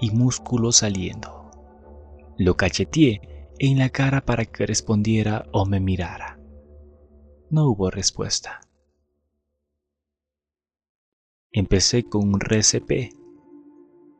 y 0.00 0.12
músculos 0.12 0.76
saliendo. 0.76 1.50
Lo 2.38 2.56
cacheteé 2.56 3.48
en 3.58 3.78
la 3.78 3.88
cara 3.88 4.24
para 4.24 4.44
que 4.44 4.64
respondiera 4.64 5.44
o 5.52 5.66
me 5.66 5.80
mirara. 5.80 6.38
No 7.50 7.66
hubo 7.66 7.90
respuesta. 7.90 8.60
Empecé 11.50 12.04
con 12.04 12.32
un 12.32 12.40
RCP, 12.40 13.12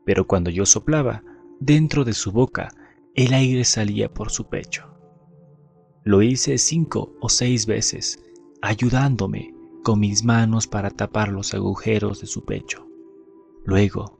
pero 0.04 0.26
cuando 0.26 0.50
yo 0.50 0.66
soplaba, 0.66 1.22
dentro 1.60 2.04
de 2.04 2.12
su 2.12 2.32
boca, 2.32 2.70
el 3.14 3.34
aire 3.34 3.64
salía 3.64 4.12
por 4.12 4.30
su 4.30 4.48
pecho. 4.48 4.88
Lo 6.02 6.22
hice 6.22 6.58
cinco 6.58 7.14
o 7.20 7.28
seis 7.28 7.66
veces, 7.66 8.20
ayudándome 8.60 9.53
con 9.84 10.00
mis 10.00 10.24
manos 10.24 10.66
para 10.66 10.90
tapar 10.90 11.28
los 11.28 11.54
agujeros 11.54 12.20
de 12.20 12.26
su 12.26 12.44
pecho. 12.44 12.88
Luego, 13.64 14.18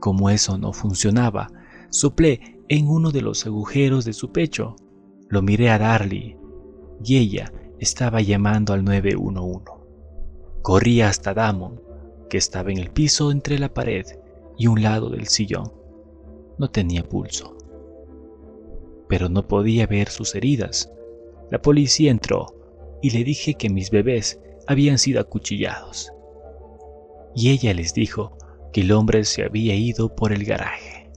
como 0.00 0.30
eso 0.30 0.58
no 0.58 0.72
funcionaba, 0.72 1.48
soplé 1.90 2.58
en 2.68 2.88
uno 2.88 3.12
de 3.12 3.20
los 3.20 3.46
agujeros 3.46 4.04
de 4.04 4.14
su 4.14 4.32
pecho. 4.32 4.74
Lo 5.28 5.42
miré 5.42 5.70
a 5.70 5.78
Darly 5.78 6.36
y 7.04 7.18
ella 7.18 7.52
estaba 7.78 8.22
llamando 8.22 8.72
al 8.72 8.82
911. 8.82 9.64
Corrí 10.62 11.02
hasta 11.02 11.34
Damon, 11.34 11.80
que 12.30 12.38
estaba 12.38 12.72
en 12.72 12.78
el 12.78 12.90
piso 12.90 13.30
entre 13.30 13.58
la 13.58 13.72
pared 13.72 14.06
y 14.56 14.68
un 14.68 14.82
lado 14.82 15.10
del 15.10 15.28
sillón. 15.28 15.70
No 16.58 16.70
tenía 16.70 17.04
pulso. 17.04 17.56
Pero 19.06 19.28
no 19.28 19.46
podía 19.46 19.86
ver 19.86 20.08
sus 20.08 20.34
heridas. 20.34 20.90
La 21.50 21.60
policía 21.60 22.10
entró 22.10 22.46
y 23.02 23.10
le 23.10 23.22
dije 23.22 23.54
que 23.54 23.68
mis 23.68 23.90
bebés 23.90 24.40
habían 24.66 24.98
sido 24.98 25.20
acuchillados. 25.20 26.12
Y 27.34 27.50
ella 27.50 27.74
les 27.74 27.94
dijo 27.94 28.36
que 28.72 28.80
el 28.82 28.92
hombre 28.92 29.24
se 29.24 29.44
había 29.44 29.74
ido 29.74 30.14
por 30.14 30.32
el 30.32 30.44
garaje. 30.44 31.10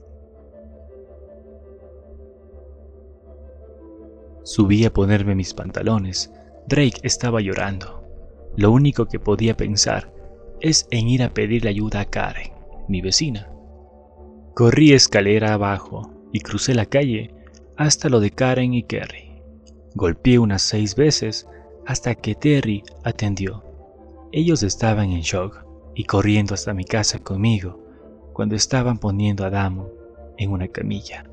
Subí 4.42 4.84
a 4.84 4.92
ponerme 4.92 5.34
mis 5.34 5.54
pantalones. 5.54 6.32
Drake 6.66 7.00
estaba 7.02 7.40
llorando. 7.40 8.02
Lo 8.56 8.72
único 8.72 9.06
que 9.06 9.20
podía 9.20 9.56
pensar 9.56 10.12
es 10.60 10.86
en 10.90 11.08
ir 11.08 11.22
a 11.22 11.32
pedirle 11.32 11.70
ayuda 11.70 12.00
a 12.00 12.04
Karen, 12.04 12.52
mi 12.88 13.00
vecina. 13.00 13.50
Corrí 14.54 14.92
escalera 14.92 15.54
abajo 15.54 16.12
y 16.32 16.40
crucé 16.40 16.74
la 16.74 16.86
calle 16.86 17.32
hasta 17.76 18.08
lo 18.08 18.20
de 18.20 18.30
Karen 18.30 18.74
y 18.74 18.82
Kerry. 18.82 19.42
Golpeé 19.94 20.38
unas 20.38 20.62
seis 20.62 20.96
veces 20.96 21.46
hasta 21.86 22.14
que 22.14 22.34
Terry 22.34 22.82
atendió. 23.04 23.64
Ellos 24.32 24.62
estaban 24.62 25.10
en 25.10 25.20
shock 25.20 25.64
y 25.94 26.04
corriendo 26.04 26.54
hasta 26.54 26.74
mi 26.74 26.84
casa 26.84 27.18
conmigo 27.18 27.80
cuando 28.32 28.54
estaban 28.54 28.98
poniendo 28.98 29.44
a 29.44 29.50
Damon 29.50 29.88
en 30.38 30.50
una 30.50 30.68
camilla. 30.68 31.24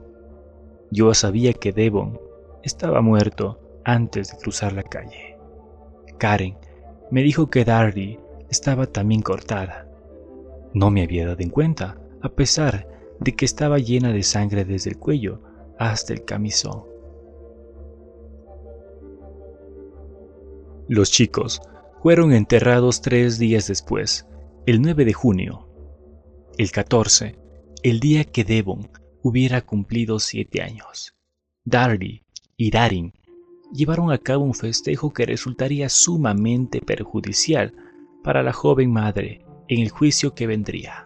Yo 0.92 1.14
sabía 1.14 1.54
que 1.54 1.72
Devon 1.72 2.20
estaba 2.64 3.02
muerto 3.02 3.60
antes 3.84 4.32
de 4.32 4.38
cruzar 4.38 4.74
la 4.74 4.84
calle. 4.84 5.38
Karen 6.18 6.58
me 7.12 7.22
dijo 7.22 7.50
que 7.50 7.64
Darby 7.64 8.20
estaba 8.50 8.88
también 8.88 9.22
cortada. 9.22 9.88
No 10.74 10.92
me 10.92 11.04
había 11.04 11.28
dado 11.28 11.42
en 11.42 11.50
cuenta, 11.50 11.98
a 12.22 12.30
pesar 12.30 12.88
de 13.20 13.34
que 13.34 13.46
estaba 13.46 13.80
llena 13.80 14.12
de 14.12 14.24
sangre 14.24 14.66
desde 14.66 14.90
el 14.92 14.98
cuello 14.98 15.42
hasta 15.78 16.14
el 16.14 16.26
camisón. 16.26 16.84
Los 20.90 21.12
chicos 21.12 21.60
fueron 22.02 22.32
enterrados 22.32 23.02
tres 23.02 23.38
días 23.38 23.68
después, 23.68 24.26
el 24.66 24.82
9 24.82 25.04
de 25.04 25.12
junio. 25.12 25.68
El 26.58 26.72
14, 26.72 27.36
el 27.84 28.00
día 28.00 28.24
que 28.24 28.46
Devon 28.46 28.90
hubiera 29.22 29.62
cumplido 29.62 30.20
siete 30.20 30.62
años. 30.62 31.14
Darby 31.66 32.24
y 32.56 32.72
Darin 32.72 33.12
llevaron 33.74 34.14
a 34.14 34.18
cabo 34.18 34.46
un 34.46 34.54
festejo 34.54 35.12
que 35.12 35.26
resultaría 35.26 35.90
sumamente 35.90 36.80
perjudicial 36.80 37.74
para 38.24 38.42
la 38.42 38.54
joven 38.54 38.90
madre 38.90 39.46
en 39.68 39.82
el 39.82 39.90
juicio 39.90 40.34
que 40.34 40.48
vendría. 40.48 41.04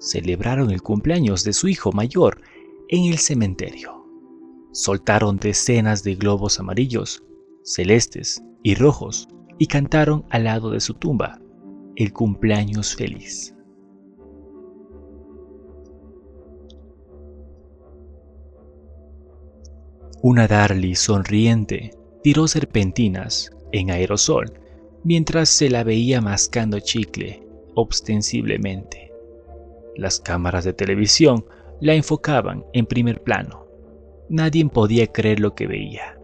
Celebraron 0.00 0.72
el 0.72 0.82
cumpleaños 0.82 1.44
de 1.44 1.52
su 1.52 1.68
hijo 1.68 1.92
mayor 1.92 2.40
en 2.88 3.04
el 3.04 3.18
cementerio. 3.18 4.04
Soltaron 4.72 5.36
decenas 5.36 6.02
de 6.02 6.16
globos 6.16 6.58
amarillos 6.58 7.22
celestes 7.62 8.42
y 8.62 8.74
rojos 8.74 9.28
y 9.58 9.66
cantaron 9.66 10.24
al 10.30 10.44
lado 10.44 10.70
de 10.70 10.80
su 10.80 10.94
tumba 10.94 11.40
el 11.96 12.12
cumpleaños 12.12 12.94
feliz. 12.94 13.54
Una 20.22 20.46
Darly 20.46 20.94
sonriente 20.94 21.90
tiró 22.22 22.46
serpentinas 22.46 23.50
en 23.72 23.90
aerosol 23.90 24.52
mientras 25.02 25.48
se 25.48 25.70
la 25.70 25.82
veía 25.82 26.20
mascando 26.20 26.78
chicle 26.80 27.42
ostensiblemente. 27.74 29.12
Las 29.96 30.20
cámaras 30.20 30.64
de 30.64 30.72
televisión 30.72 31.44
la 31.80 31.94
enfocaban 31.94 32.64
en 32.72 32.86
primer 32.86 33.22
plano. 33.22 33.66
Nadie 34.28 34.66
podía 34.66 35.06
creer 35.06 35.40
lo 35.40 35.54
que 35.54 35.66
veía. 35.66 36.18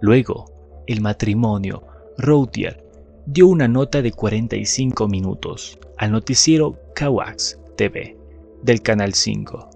Luego, 0.00 0.55
el 0.86 1.00
matrimonio, 1.00 1.82
Routier 2.18 2.84
dio 3.26 3.48
una 3.48 3.66
nota 3.66 4.02
de 4.02 4.12
45 4.12 5.08
minutos 5.08 5.78
al 5.98 6.12
noticiero 6.12 6.78
Kawax 6.94 7.58
TV 7.76 8.16
del 8.62 8.82
Canal 8.82 9.14
5. 9.14 9.70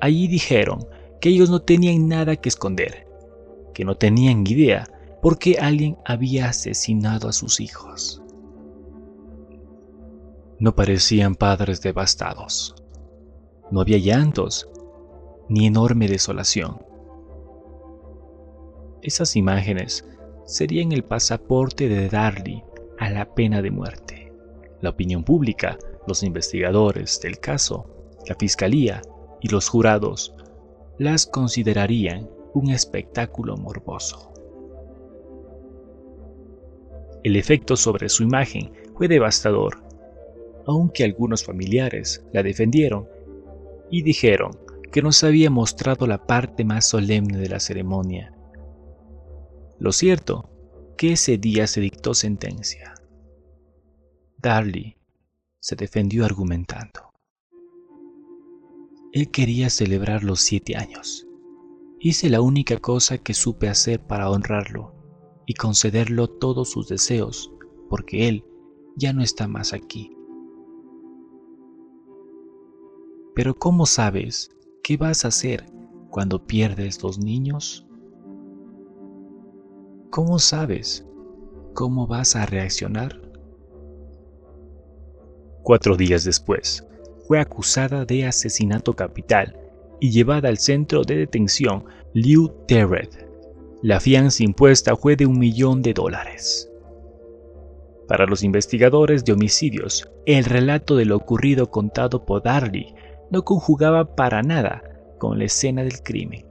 Allí 0.00 0.28
dijeron 0.28 0.86
que 1.20 1.28
ellos 1.28 1.50
no 1.50 1.60
tenían 1.60 2.08
nada 2.08 2.36
que 2.36 2.48
esconder, 2.48 3.06
que 3.74 3.84
no 3.84 3.96
tenían 3.96 4.46
idea 4.46 4.88
por 5.22 5.38
qué 5.38 5.58
alguien 5.60 5.98
había 6.04 6.48
asesinado 6.48 7.28
a 7.28 7.32
sus 7.32 7.60
hijos. 7.60 8.22
No 10.58 10.74
parecían 10.74 11.36
padres 11.36 11.80
devastados. 11.80 12.74
No 13.70 13.80
había 13.80 13.98
llantos 13.98 14.68
ni 15.48 15.66
enorme 15.66 16.08
desolación. 16.08 16.82
Esas 19.02 19.36
imágenes 19.36 20.04
serían 20.50 20.90
el 20.90 21.04
pasaporte 21.04 21.88
de 21.88 22.08
Darly 22.08 22.64
a 22.98 23.08
la 23.08 23.34
pena 23.34 23.62
de 23.62 23.70
muerte. 23.70 24.32
La 24.80 24.90
opinión 24.90 25.22
pública, 25.22 25.78
los 26.08 26.24
investigadores 26.24 27.20
del 27.20 27.38
caso, 27.38 27.86
la 28.26 28.34
fiscalía 28.34 29.00
y 29.40 29.48
los 29.48 29.68
jurados 29.68 30.34
las 30.98 31.26
considerarían 31.26 32.28
un 32.52 32.70
espectáculo 32.70 33.56
morboso. 33.56 34.32
El 37.22 37.36
efecto 37.36 37.76
sobre 37.76 38.08
su 38.08 38.24
imagen 38.24 38.72
fue 38.96 39.06
devastador, 39.06 39.84
aunque 40.66 41.04
algunos 41.04 41.44
familiares 41.44 42.24
la 42.32 42.42
defendieron 42.42 43.06
y 43.88 44.02
dijeron 44.02 44.50
que 44.90 45.00
nos 45.00 45.22
había 45.22 45.48
mostrado 45.48 46.08
la 46.08 46.26
parte 46.26 46.64
más 46.64 46.88
solemne 46.88 47.38
de 47.38 47.48
la 47.48 47.60
ceremonia 47.60 48.34
lo 49.80 49.92
cierto, 49.92 50.50
que 50.98 51.12
ese 51.14 51.38
día 51.38 51.66
se 51.66 51.80
dictó 51.80 52.12
sentencia. 52.12 52.94
Darley 54.36 54.98
se 55.58 55.74
defendió 55.74 56.26
argumentando. 56.26 57.10
Él 59.12 59.30
quería 59.30 59.70
celebrar 59.70 60.22
los 60.22 60.40
siete 60.40 60.76
años. 60.76 61.26
Hice 61.98 62.28
la 62.28 62.42
única 62.42 62.76
cosa 62.76 63.16
que 63.16 63.32
supe 63.32 63.70
hacer 63.70 64.06
para 64.06 64.30
honrarlo 64.30 64.94
y 65.46 65.54
concederlo 65.54 66.28
todos 66.28 66.70
sus 66.70 66.86
deseos, 66.86 67.50
porque 67.88 68.28
él 68.28 68.44
ya 68.96 69.14
no 69.14 69.22
está 69.22 69.48
más 69.48 69.72
aquí. 69.72 70.14
Pero 73.34 73.54
¿cómo 73.54 73.86
sabes 73.86 74.50
qué 74.82 74.98
vas 74.98 75.24
a 75.24 75.28
hacer 75.28 75.64
cuando 76.10 76.46
pierdes 76.46 77.02
los 77.02 77.18
niños? 77.18 77.86
¿Cómo 80.10 80.40
sabes 80.40 81.06
cómo 81.72 82.08
vas 82.08 82.34
a 82.34 82.44
reaccionar? 82.44 83.20
Cuatro 85.62 85.96
días 85.96 86.24
después, 86.24 86.84
fue 87.28 87.38
acusada 87.38 88.04
de 88.04 88.26
asesinato 88.26 88.94
capital 88.94 89.56
y 90.00 90.10
llevada 90.10 90.48
al 90.48 90.58
centro 90.58 91.04
de 91.04 91.14
detención 91.14 91.84
Liu 92.12 92.48
Terred. 92.66 93.08
La 93.82 94.00
fianza 94.00 94.42
impuesta 94.42 94.96
fue 94.96 95.14
de 95.14 95.26
un 95.26 95.38
millón 95.38 95.80
de 95.80 95.94
dólares. 95.94 96.68
Para 98.08 98.26
los 98.26 98.42
investigadores 98.42 99.24
de 99.24 99.32
homicidios, 99.32 100.10
el 100.26 100.44
relato 100.44 100.96
de 100.96 101.04
lo 101.04 101.14
ocurrido 101.18 101.70
contado 101.70 102.26
por 102.26 102.42
Darley 102.42 102.96
no 103.30 103.44
conjugaba 103.44 104.16
para 104.16 104.42
nada 104.42 104.82
con 105.18 105.38
la 105.38 105.44
escena 105.44 105.84
del 105.84 106.02
crimen. 106.02 106.44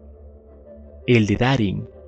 El 1.05 1.27
de 1.27 1.35
Daring 1.35 1.98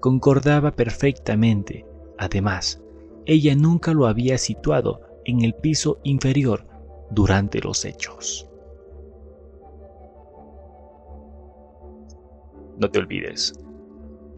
concordaba 0.00 0.72
perfectamente. 0.72 1.86
Además, 2.18 2.82
ella 3.26 3.54
nunca 3.54 3.92
lo 3.92 4.06
había 4.06 4.38
situado 4.38 5.00
en 5.24 5.42
el 5.42 5.54
piso 5.54 5.98
inferior 6.02 6.66
durante 7.10 7.60
los 7.60 7.84
hechos. 7.84 8.48
No 12.78 12.90
te 12.90 12.98
olvides 12.98 13.52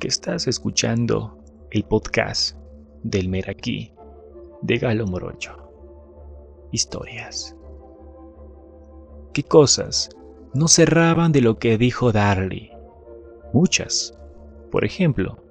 que 0.00 0.08
estás 0.08 0.48
escuchando 0.48 1.38
el 1.70 1.84
podcast 1.84 2.56
del 3.02 3.28
Meraquí 3.28 3.94
de 4.62 4.78
Galo 4.78 5.06
Morocho. 5.06 5.58
historias. 6.72 7.54
¿Qué 9.32 9.42
cosas 9.42 10.08
no 10.54 10.68
cerraban 10.68 11.30
de 11.30 11.40
lo 11.42 11.58
que 11.58 11.76
dijo 11.78 12.12
Darley? 12.12 12.72
Muchas. 13.52 14.18
Por 14.70 14.84
ejemplo, 14.84 15.41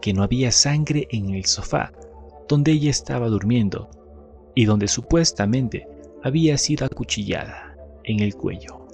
que 0.00 0.12
no 0.12 0.22
había 0.22 0.52
sangre 0.52 1.08
en 1.10 1.30
el 1.30 1.44
sofá 1.44 1.92
donde 2.48 2.72
ella 2.72 2.90
estaba 2.90 3.28
durmiendo 3.28 3.90
y 4.54 4.64
donde 4.64 4.88
supuestamente 4.88 5.86
había 6.22 6.56
sido 6.58 6.86
acuchillada 6.86 7.76
en 8.04 8.20
el 8.20 8.34
cuello. 8.34 8.86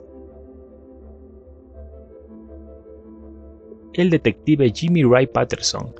El 3.95 4.11
detective 4.11 4.73
Jimmy 4.75 5.03
Ray 5.03 5.27
Patterson 5.27 5.95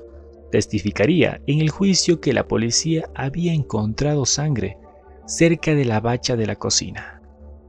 testificaría 0.51 1.41
en 1.47 1.61
el 1.61 1.69
juicio 1.69 2.19
que 2.19 2.33
la 2.33 2.47
policía 2.47 3.09
había 3.15 3.53
encontrado 3.53 4.25
sangre 4.25 4.77
cerca 5.25 5.73
de 5.75 5.85
la 5.85 5.99
bacha 5.99 6.35
de 6.35 6.45
la 6.45 6.55
cocina 6.55 7.21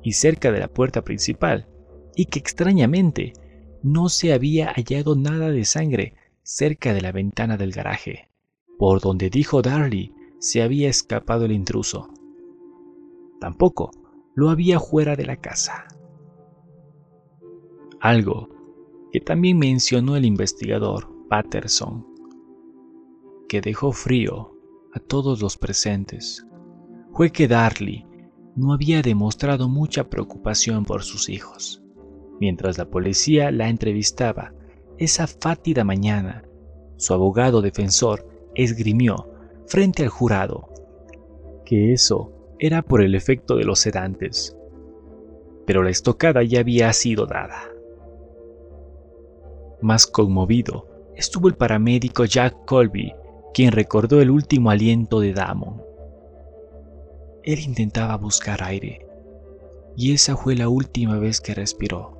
y 0.02 0.12
cerca 0.12 0.50
de 0.50 0.60
la 0.60 0.68
puerta 0.68 1.02
principal, 1.02 1.66
y 2.16 2.26
que 2.26 2.38
extrañamente 2.38 3.32
no 3.82 4.08
se 4.08 4.32
había 4.32 4.72
hallado 4.72 5.16
nada 5.16 5.50
de 5.50 5.64
sangre 5.64 6.14
cerca 6.44 6.92
de 6.92 7.00
la 7.00 7.11
ventana 7.11 7.57
del 7.57 7.72
garaje, 7.72 8.28
por 8.78 9.00
donde 9.00 9.30
dijo 9.30 9.62
Darley 9.62 10.14
se 10.38 10.62
había 10.62 10.90
escapado 10.90 11.46
el 11.46 11.52
intruso. 11.52 12.11
Tampoco 13.40 13.90
lo 14.35 14.50
había 14.50 14.78
fuera 14.78 15.16
de 15.16 15.24
la 15.24 15.37
casa. 15.37 15.88
Algo 17.98 18.50
que 19.11 19.20
también 19.20 19.59
mencionó 19.59 20.16
el 20.16 20.26
investigador 20.26 21.09
Patterson, 21.28 22.07
que 23.48 23.62
dejó 23.62 23.92
frío 23.92 24.52
a 24.92 25.00
todos 25.00 25.40
los 25.40 25.57
presentes, 25.57 26.46
fue 27.12 27.30
que 27.30 27.48
Darley 27.48 28.07
no 28.54 28.74
había 28.74 29.00
demostrado 29.00 29.68
mucha 29.68 30.11
preocupación 30.11 30.85
por 30.85 31.04
sus 31.04 31.30
hijos. 31.30 31.83
Mientras 32.38 32.76
la 32.76 32.90
policía 32.90 33.50
la 33.50 33.70
entrevistaba 33.70 34.52
esa 34.98 35.26
fátida 35.26 35.85
mañana, 35.85 36.44
su 36.96 37.14
abogado 37.14 37.62
defensor 37.62 38.26
esgrimió 38.54 39.28
frente 39.66 40.02
al 40.02 40.09
jurado 40.09 40.68
que 41.64 41.92
eso 41.92 42.33
era 42.59 42.83
por 42.83 43.02
el 43.02 43.14
efecto 43.14 43.57
de 43.57 43.64
los 43.64 43.80
sedantes, 43.80 44.57
pero 45.66 45.83
la 45.83 45.90
estocada 45.90 46.42
ya 46.42 46.61
había 46.61 46.92
sido 46.92 47.26
dada. 47.26 47.62
Más 49.80 50.07
conmovido 50.07 50.87
estuvo 51.16 51.48
el 51.48 51.54
paramédico 51.54 52.24
Jack 52.24 52.64
Colby, 52.66 53.12
quien 53.52 53.72
recordó 53.72 54.20
el 54.20 54.30
último 54.30 54.70
aliento 54.70 55.20
de 55.20 55.33
Damon. 55.33 55.83
Él 57.42 57.61
intentaba 57.61 58.16
buscar 58.16 58.62
aire, 58.62 59.07
y 59.96 60.12
esa 60.12 60.37
fue 60.37 60.57
la 60.57 60.68
última 60.68 61.18
vez 61.18 61.40
que 61.40 61.54
respiró. 61.54 62.18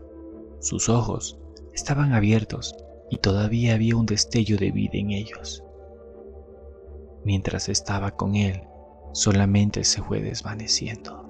Sus 0.61 0.89
ojos 0.89 1.39
estaban 1.75 2.13
abiertos 2.13 2.75
y 3.11 3.19
todavía 3.19 3.75
había 3.75 3.97
un 3.97 4.07
destello 4.07 4.57
de 4.57 4.71
vida 4.71 4.93
en 4.95 5.11
ellos. 5.11 5.63
Mientras 7.25 7.69
estaba 7.69 8.13
con 8.13 8.37
él, 8.37 8.63
solamente 9.13 9.85
se 9.85 10.03
fue 10.03 10.21
desvaneciendo. 10.21 11.29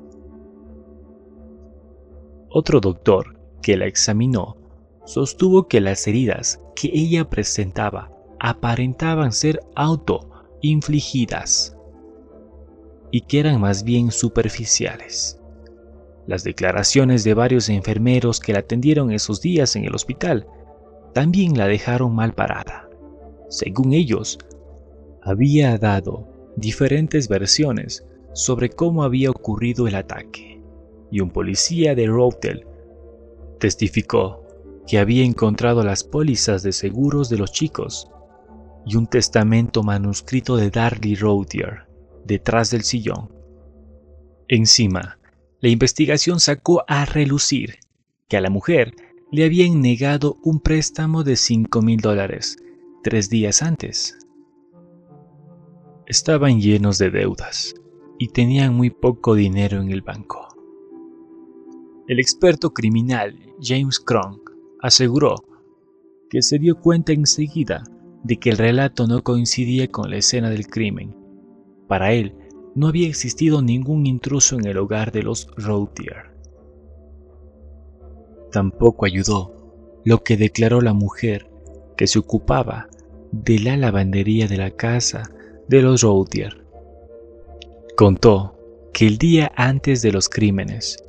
Otro 2.51 2.81
doctor 2.81 3.39
que 3.63 3.77
la 3.77 3.87
examinó 3.87 4.57
sostuvo 5.05 5.67
que 5.67 5.81
las 5.81 6.07
heridas 6.07 6.61
que 6.77 6.91
ella 6.93 7.29
presentaba 7.29 8.11
aparentaban 8.39 9.33
ser 9.33 9.61
auto-infligidas 9.75 11.77
y 13.11 13.23
que 13.23 13.41
eran 13.41 13.61
más 13.61 13.85
bien 13.85 14.11
superficiales. 14.11 15.41
Las 16.27 16.45
declaraciones 16.45 17.25
de 17.25 17.35
varios 17.35 17.69
enfermeros 17.69 18.41
que 18.41 18.53
la 18.53 18.61
atendieron 18.61 19.11
esos 19.11 19.41
días 19.41 19.77
en 19.77 19.85
el 19.85 19.95
hospital 19.95 20.47
también 21.13 21.57
la 21.57 21.69
dejaron 21.69 22.15
mal 22.15 22.35
parada. 22.35 22.89
Según 23.49 23.93
ellos, 23.93 24.39
había 25.23 25.77
dado 25.79 26.27
diferentes 26.57 27.29
versiones 27.29 28.05
sobre 28.33 28.71
cómo 28.71 29.05
había 29.05 29.31
ocurrido 29.31 29.87
el 29.87 29.95
ataque, 29.95 30.61
y 31.11 31.21
un 31.21 31.31
policía 31.31 31.95
de 31.95 32.07
Routel 32.07 32.67
testificó 33.59 34.45
que 34.87 34.99
había 34.99 35.25
encontrado 35.25 35.83
las 35.83 36.05
pólizas 36.05 36.63
de 36.63 36.73
seguros 36.73 37.29
de 37.29 37.39
los 37.39 37.53
chicos 37.53 38.11
y 38.87 38.97
un 38.97 39.07
testamento 39.07 39.83
manuscrito 39.83 40.57
de 40.57 40.71
Darley 40.71 41.15
Routier 41.15 41.87
detrás 42.25 42.71
del 42.71 42.83
sillón. 42.83 43.31
Encima, 44.49 45.19
la 45.65 45.71
investigación 45.71 46.41
sacó 46.41 46.85
a 46.89 47.07
relucir 47.07 47.77
que 48.29 48.37
a 48.37 48.43
la 48.43 48.51
mujer 48.51 48.95
le 49.33 49.47
habían 49.47 49.81
negado 49.81 50.37
un 50.43 50.61
préstamo 50.61 51.25
de 51.25 51.37
5 51.37 51.81
mil 51.81 52.01
dólares 52.01 52.59
tres 53.03 53.31
días 53.31 53.63
antes. 53.63 54.19
Estaban 56.07 56.61
llenos 56.61 56.99
de 56.99 57.09
deudas 57.09 57.75
y 58.19 58.29
tenían 58.29 58.75
muy 58.75 58.91
poco 58.91 59.35
dinero 59.35 59.81
en 59.81 59.91
el 59.91 60.03
banco. 60.03 60.49
El 62.09 62.21
experto 62.21 62.75
criminal 62.75 63.35
James 63.59 63.99
Kronk 64.01 64.51
aseguró 64.83 65.37
que 66.29 66.43
se 66.43 66.59
dio 66.59 66.79
cuenta 66.79 67.15
enseguida 67.15 67.85
de 68.23 68.37
que 68.37 68.51
el 68.51 68.59
relato 68.59 69.07
no 69.07 69.23
coincidía 69.23 69.91
con 69.91 70.11
la 70.11 70.19
escena 70.19 70.51
del 70.51 70.67
crimen. 70.67 71.17
Para 71.89 72.13
él, 72.13 72.35
no 72.75 72.89
había 72.89 73.09
existido 73.09 73.63
ningún 73.63 74.07
intruso 74.07 74.57
en 74.57 74.67
el 74.67 74.79
hogar 74.79 75.13
de 75.13 75.23
los 75.23 75.49
Routier. 75.57 76.33
Tampoco 78.51 79.07
ayudó 79.07 80.01
lo 80.05 80.23
que 80.23 80.37
declaró 80.37 80.81
la 80.81 80.93
mujer 80.93 81.51
que 81.97 82.07
se 82.07 82.19
ocupaba 82.19 82.89
de 83.31 83.59
la 83.59 83.77
lavandería 83.77 84.47
de 84.47 84.57
la 84.57 84.71
casa 84.71 85.31
de 85.69 85.83
los 85.83 86.03
Routier. 86.03 86.65
Contó 87.97 88.59
que 88.93 89.07
el 89.07 89.19
día 89.19 89.51
antes 89.57 90.03
de 90.03 90.13
los 90.13 90.29
crímenes 90.29 91.03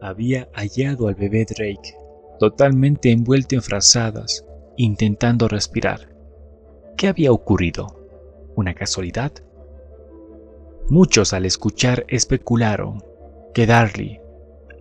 había 0.00 0.48
hallado 0.54 1.08
al 1.08 1.14
bebé 1.14 1.44
Drake 1.44 1.96
totalmente 2.38 3.12
envuelto 3.12 3.54
en 3.54 3.62
frazadas, 3.62 4.44
intentando 4.76 5.46
respirar. 5.46 6.08
¿Qué 6.96 7.06
había 7.06 7.30
ocurrido? 7.30 8.00
¿Una 8.56 8.74
casualidad? 8.74 9.32
Muchos 10.88 11.32
al 11.32 11.46
escuchar 11.46 12.04
especularon 12.08 13.02
que 13.54 13.66
Darley 13.66 14.20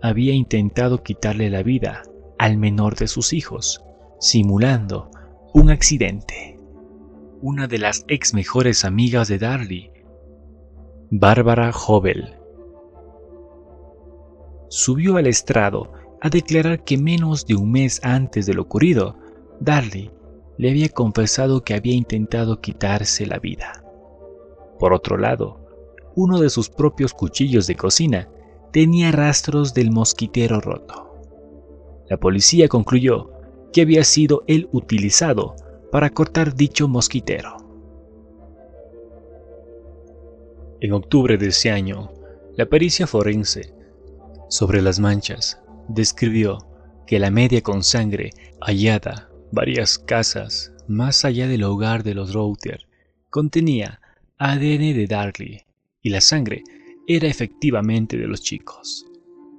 había 0.02 0.34
intentado 0.34 1.04
quitarle 1.04 1.50
la 1.50 1.64
vida 1.64 2.04
al 2.40 2.58
menor 2.58 2.96
de 2.96 3.08
sus 3.08 3.34
hijos, 3.34 3.84
simulando 4.20 5.12
un 5.54 5.70
accidente. 5.70 6.58
Una 7.42 7.68
de 7.68 7.78
las 7.78 8.04
ex 8.08 8.34
mejores 8.34 8.84
amigas 8.84 9.28
de 9.28 9.38
Darley, 9.38 9.92
Bárbara 11.12 11.72
Hobel, 11.72 12.36
subió 14.70 15.18
al 15.18 15.28
estrado 15.28 15.92
a 16.22 16.30
declarar 16.30 16.84
que 16.84 16.98
menos 16.98 17.46
de 17.46 17.56
un 17.56 17.72
mes 17.72 18.00
antes 18.04 18.46
de 18.46 18.54
lo 18.54 18.64
ocurrido, 18.64 19.18
Darley 19.60 20.12
le 20.58 20.70
había 20.70 20.90
confesado 20.90 21.64
que 21.64 21.74
había 21.74 21.94
intentado 21.94 22.62
quitarse 22.62 23.26
la 23.26 23.40
vida. 23.40 23.84
Por 24.80 24.94
otro 24.94 25.18
lado, 25.18 25.61
uno 26.16 26.40
de 26.40 26.50
sus 26.50 26.70
propios 26.70 27.14
cuchillos 27.14 27.68
de 27.68 27.76
cocina 27.76 28.30
tenía 28.72 29.12
rastros 29.12 29.74
del 29.74 29.92
mosquitero 29.92 30.62
roto. 30.62 31.16
La 32.10 32.18
policía 32.18 32.68
concluyó 32.68 33.32
que 33.72 33.82
había 33.82 34.04
sido 34.04 34.44
el 34.48 34.70
utilizado 34.72 35.56
para 35.92 36.10
cortar 36.10 36.56
dicho 36.56 36.88
mosquitero. 36.88 37.58
En 40.82 40.94
octubre 40.94 41.38
de 41.38 41.48
ese 41.48 41.70
año, 41.70 42.12
la 42.56 42.66
pericia 42.66 43.08
forense 43.08 43.74
sobre 44.50 44.82
las 44.82 45.00
manchas 45.00 45.62
describió 45.88 46.58
que 47.06 47.20
la 47.20 47.32
media 47.32 47.62
con 47.62 47.84
sangre 47.84 48.32
hallada 48.60 49.30
varias 49.52 49.98
casas 49.98 50.74
más 50.88 51.24
allá 51.24 51.48
del 51.48 51.64
hogar 51.64 52.04
de 52.04 52.14
los 52.14 52.34
Router 52.34 52.88
contenía 53.30 54.02
ADN 54.38 54.94
de 54.94 55.08
Darley 55.08 55.62
y 56.02 56.10
la 56.10 56.22
sangre 56.22 56.64
era 57.08 57.28
efectivamente 57.28 58.18
de 58.18 58.28
los 58.28 58.42
chicos. 58.42 59.06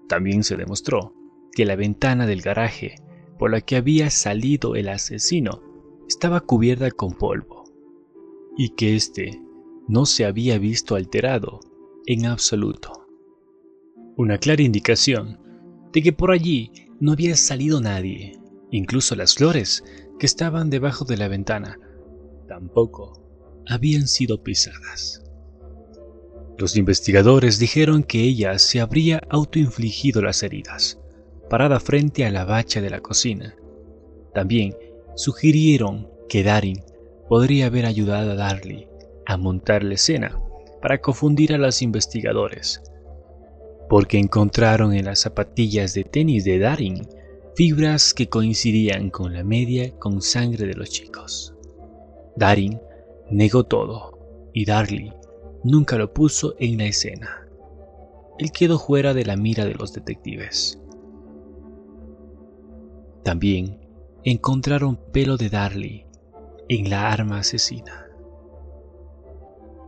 También 0.09 0.45
se 0.45 0.57
demostró 0.57 1.15
que 1.53 1.65
la 1.65 1.77
ventana 1.77 2.27
del 2.27 2.43
garaje 2.43 2.97
por 3.39 3.51
la 3.51 3.61
que 3.61 3.77
había 3.77 4.11
salido 4.11 4.75
el 4.75 4.89
asesino 4.89 5.63
estaba 6.09 6.41
cubierta 6.41 6.91
con 6.91 7.13
polvo 7.13 7.65
y 8.57 8.71
que 8.71 8.97
éste 8.97 9.41
no 9.89 10.07
se 10.07 10.25
había 10.25 10.59
visto 10.59 10.95
alterado 10.95 11.61
en 12.07 12.27
absoluto. 12.27 13.07
Una 14.17 14.39
clara 14.39 14.63
indicación 14.63 15.41
de 15.93 16.03
que 16.03 16.13
por 16.13 16.31
allí 16.31 16.71
no 17.01 17.13
había 17.13 17.37
salido 17.37 17.81
nadie, 17.81 18.39
incluso 18.71 19.17
las 19.17 19.35
flores 19.35 19.85
que 20.19 20.27
estaban 20.27 20.71
debajo 20.71 21.05
de 21.05 21.17
la 21.17 21.29
ventana 21.29 21.79
tampoco 22.47 23.63
habían 23.67 24.07
sido 24.07 24.43
pisadas. 24.43 25.22
Los 26.59 26.77
investigadores 26.77 27.59
dijeron 27.59 28.03
que 28.03 28.21
ella 28.21 28.59
se 28.59 28.81
habría 28.81 29.23
autoinfligido 29.31 30.23
las 30.23 30.43
heridas, 30.43 31.01
parada 31.49 31.81
frente 31.81 32.25
a 32.25 32.31
la 32.31 32.45
bacha 32.45 32.81
de 32.81 32.91
la 32.91 33.01
cocina. 33.01 33.57
También 34.35 34.75
sugirieron 35.17 36.09
que 36.29 36.43
Darin 36.43 36.83
podría 37.29 37.67
haber 37.67 37.87
ayudado 37.87 38.33
a 38.33 38.35
Darly 38.35 38.89
a 39.27 39.37
montar 39.37 39.83
la 39.83 39.95
escena 39.95 40.41
para 40.81 41.01
confundir 41.01 41.55
a 41.55 41.59
los 41.59 41.81
investigadores, 41.83 42.83
porque 43.89 44.19
encontraron 44.19 44.95
en 44.95 45.07
las 45.07 45.21
zapatillas 45.21 45.95
de 45.95 46.05
tenis 46.05 46.45
de 46.45 46.59
Darin 46.59 47.09
fibras 47.55 48.15
que 48.15 48.29
coincidían 48.29 49.11
con 49.11 49.33
la 49.35 49.45
media 49.45 49.93
con 49.99 50.23
sangre 50.23 50.67
de 50.67 50.75
los 50.75 50.91
chicos. 50.91 51.55
Darin 52.37 52.81
negó 53.31 53.65
todo 53.65 54.51
y 54.55 54.65
Darly 54.65 55.13
nunca 55.65 55.97
lo 55.97 56.13
puso 56.13 56.55
en 56.59 56.79
la 56.79 56.85
escena. 56.85 57.47
Él 58.39 58.51
quedó 58.53 58.79
fuera 58.79 59.15
de 59.15 59.25
la 59.25 59.37
mira 59.37 59.65
de 59.65 59.75
los 59.75 59.93
detectives. 59.93 60.79
También 63.23 63.79
encontraron 64.25 64.97
pelo 64.97 65.37
de 65.37 65.49
Darly 65.49 66.07
en 66.69 66.91
la 66.91 67.11
arma 67.13 67.39
asesina. 67.39 68.07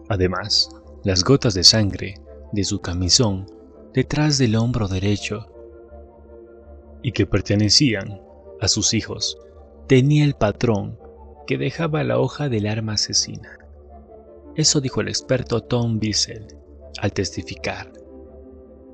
Además, 0.08 0.68
las 1.02 1.24
gotas 1.24 1.54
de 1.54 1.64
sangre 1.64 2.20
de 2.52 2.64
su 2.64 2.80
camisón 2.80 3.46
detrás 3.92 4.38
del 4.38 4.56
hombro 4.56 4.88
derecho 4.88 5.46
y 7.02 7.12
que 7.12 7.26
pertenecían 7.26 8.20
a 8.60 8.68
sus 8.68 8.94
hijos 8.94 9.38
tenía 9.86 10.24
el 10.24 10.34
patrón 10.34 10.98
que 11.46 11.58
dejaba 11.58 12.04
la 12.04 12.18
hoja 12.18 12.48
del 12.48 12.66
arma 12.66 12.94
asesina. 12.94 13.58
Eso 14.56 14.80
dijo 14.80 15.00
el 15.00 15.08
experto 15.08 15.62
Tom 15.62 15.98
Bissell 15.98 16.46
al 17.00 17.12
testificar. 17.12 17.92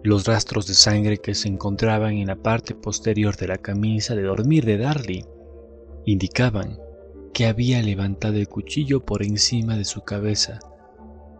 Los 0.02 0.26
rastros 0.26 0.66
de 0.66 0.74
sangre 0.74 1.18
que 1.18 1.34
se 1.34 1.48
encontraban 1.48 2.14
en 2.14 2.28
la 2.28 2.36
parte 2.36 2.74
posterior 2.74 3.36
de 3.36 3.48
la 3.48 3.58
camisa 3.58 4.14
de 4.14 4.22
dormir 4.22 4.64
de 4.64 4.78
Darly 4.78 5.24
indicaban 6.06 6.78
que 7.34 7.46
había 7.46 7.82
levantado 7.82 8.36
el 8.36 8.48
cuchillo 8.48 9.04
por 9.04 9.22
encima 9.22 9.76
de 9.76 9.84
su 9.84 10.02
cabeza 10.02 10.58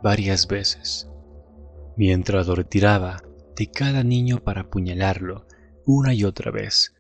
varias 0.03 0.47
veces, 0.47 1.09
mientras 1.97 2.47
lo 2.47 2.55
retiraba 2.55 3.23
de 3.57 3.71
cada 3.71 4.05
niño 4.05 4.45
para 4.45 4.63
apuñalarlo 4.63 5.47
una 5.87 6.13
y 6.15 6.25
otra 6.25 6.51
vez, 6.51 6.95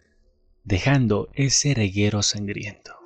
dejando 0.65 1.29
ese 1.35 1.75
reguero 1.75 2.23
sangriento. 2.23 3.00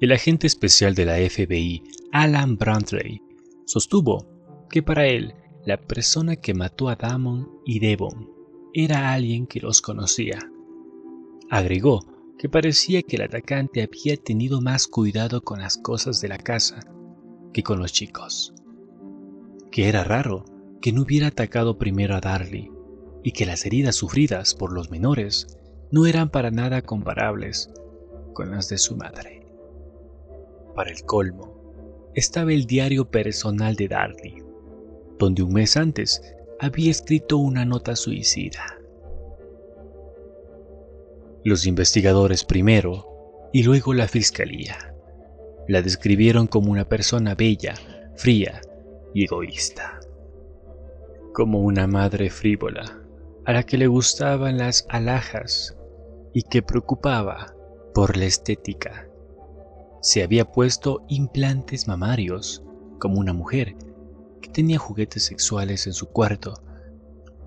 El 0.00 0.12
agente 0.12 0.46
especial 0.46 0.94
de 0.94 1.04
la 1.04 1.16
FBI, 1.16 1.82
Alan 2.12 2.56
Brantley, 2.56 3.20
sostuvo 3.64 4.26
que 4.70 4.80
para 4.80 5.08
él 5.08 5.34
la 5.66 5.76
persona 5.76 6.36
que 6.36 6.54
mató 6.54 6.88
a 6.88 6.94
Damon 6.94 7.50
y 7.66 7.80
Devon 7.80 8.30
era 8.72 9.12
alguien 9.12 9.48
que 9.48 9.58
los 9.58 9.82
conocía. 9.82 10.38
Agregó 11.50 12.06
que 12.38 12.48
parecía 12.48 13.02
que 13.02 13.16
el 13.16 13.22
atacante 13.22 13.82
había 13.82 14.16
tenido 14.16 14.60
más 14.60 14.86
cuidado 14.86 15.42
con 15.42 15.58
las 15.58 15.76
cosas 15.76 16.20
de 16.20 16.28
la 16.28 16.38
casa 16.38 16.78
que 17.52 17.64
con 17.64 17.80
los 17.80 17.92
chicos. 17.92 18.54
Que 19.72 19.88
era 19.88 20.04
raro 20.04 20.44
que 20.80 20.92
no 20.92 21.02
hubiera 21.02 21.26
atacado 21.26 21.76
primero 21.76 22.14
a 22.14 22.20
Darley 22.20 22.70
y 23.24 23.32
que 23.32 23.46
las 23.46 23.66
heridas 23.66 23.96
sufridas 23.96 24.54
por 24.54 24.72
los 24.72 24.92
menores 24.92 25.58
no 25.90 26.06
eran 26.06 26.30
para 26.30 26.52
nada 26.52 26.82
comparables 26.82 27.68
con 28.32 28.52
las 28.52 28.68
de 28.68 28.78
su 28.78 28.96
madre. 28.96 29.37
Para 30.78 30.92
el 30.92 31.02
colmo, 31.02 32.12
estaba 32.14 32.52
el 32.52 32.64
diario 32.64 33.10
personal 33.10 33.74
de 33.74 33.88
Darley, 33.88 34.44
donde 35.18 35.42
un 35.42 35.52
mes 35.52 35.76
antes 35.76 36.22
había 36.60 36.92
escrito 36.92 37.38
una 37.38 37.64
nota 37.64 37.96
suicida. 37.96 38.78
Los 41.42 41.66
investigadores 41.66 42.44
primero 42.44 43.48
y 43.52 43.64
luego 43.64 43.92
la 43.92 44.06
fiscalía 44.06 44.94
la 45.66 45.82
describieron 45.82 46.46
como 46.46 46.70
una 46.70 46.88
persona 46.88 47.34
bella, 47.34 47.74
fría 48.14 48.60
y 49.12 49.24
egoísta, 49.24 49.98
como 51.34 51.58
una 51.58 51.88
madre 51.88 52.30
frívola 52.30 53.02
a 53.46 53.52
la 53.52 53.64
que 53.64 53.78
le 53.78 53.88
gustaban 53.88 54.58
las 54.58 54.86
alhajas 54.90 55.76
y 56.32 56.42
que 56.44 56.62
preocupaba 56.62 57.56
por 57.92 58.16
la 58.16 58.26
estética 58.26 59.07
se 60.00 60.22
había 60.22 60.44
puesto 60.44 61.04
implantes 61.08 61.88
mamarios 61.88 62.62
como 62.98 63.18
una 63.18 63.32
mujer 63.32 63.76
que 64.40 64.48
tenía 64.48 64.78
juguetes 64.78 65.24
sexuales 65.24 65.86
en 65.86 65.92
su 65.92 66.06
cuarto 66.06 66.54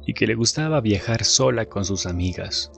y 0.05 0.13
que 0.13 0.27
le 0.27 0.35
gustaba 0.35 0.81
viajar 0.81 1.23
sola 1.23 1.65
con 1.65 1.85
sus 1.85 2.05
amigas. 2.05 2.71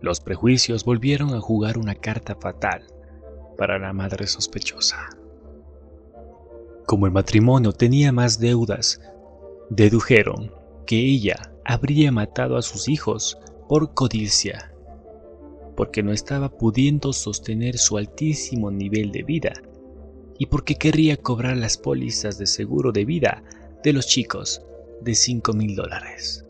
Los 0.00 0.20
prejuicios 0.20 0.84
volvieron 0.84 1.34
a 1.34 1.40
jugar 1.40 1.76
una 1.76 1.94
carta 1.94 2.36
fatal 2.36 2.84
para 3.56 3.78
la 3.78 3.92
madre 3.92 4.26
sospechosa. 4.26 5.10
Como 6.86 7.06
el 7.06 7.12
matrimonio 7.12 7.72
tenía 7.72 8.12
más 8.12 8.38
deudas, 8.38 9.00
dedujeron 9.68 10.52
que 10.86 10.96
ella 10.96 11.52
habría 11.64 12.10
matado 12.12 12.56
a 12.56 12.62
sus 12.62 12.88
hijos 12.88 13.38
por 13.68 13.92
codicia 13.92 14.72
porque 15.78 16.02
no 16.02 16.10
estaba 16.10 16.48
pudiendo 16.48 17.12
sostener 17.12 17.78
su 17.78 17.98
altísimo 17.98 18.68
nivel 18.72 19.12
de 19.12 19.22
vida 19.22 19.52
y 20.36 20.46
porque 20.46 20.74
querría 20.74 21.16
cobrar 21.16 21.56
las 21.56 21.78
pólizas 21.78 22.36
de 22.36 22.46
seguro 22.46 22.90
de 22.90 23.04
vida 23.04 23.44
de 23.84 23.92
los 23.92 24.08
chicos 24.08 24.60
de 25.02 25.14
5 25.14 25.52
mil 25.52 25.76
dólares. 25.76 26.44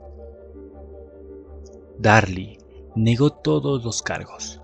Darley 1.98 2.56
negó 2.96 3.28
todos 3.28 3.84
los 3.84 4.00
cargos. 4.00 4.62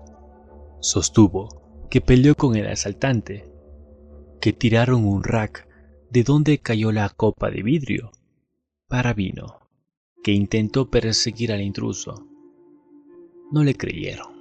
Sostuvo 0.79 1.87
que 1.91 2.01
peleó 2.01 2.33
con 2.33 2.55
el 2.55 2.65
asaltante, 2.65 3.47
que 4.41 4.51
tiraron 4.51 5.05
un 5.05 5.23
rack 5.23 5.67
de 6.09 6.23
donde 6.23 6.57
cayó 6.57 6.91
la 6.91 7.09
copa 7.09 7.51
de 7.51 7.61
vidrio 7.61 8.13
para 8.87 9.13
vino, 9.13 9.59
que 10.23 10.31
intentó 10.31 10.89
perseguir 10.89 11.51
al 11.51 11.61
intruso. 11.61 12.27
No 13.51 13.63
le 13.63 13.75
creyeron 13.75 14.34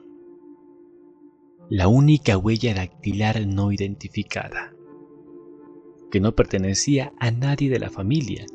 la 1.71 1.89
única 1.89 2.37
huella 2.37 2.75
dactilar 2.75 3.47
no 3.47 3.73
identificada, 3.73 4.75
que 6.11 6.21
no 6.21 6.35
pertenecía 6.35 7.13
a 7.19 7.31
nadie 7.31 7.71
de 7.71 7.79
la 7.79 7.91
familia, 7.91 8.47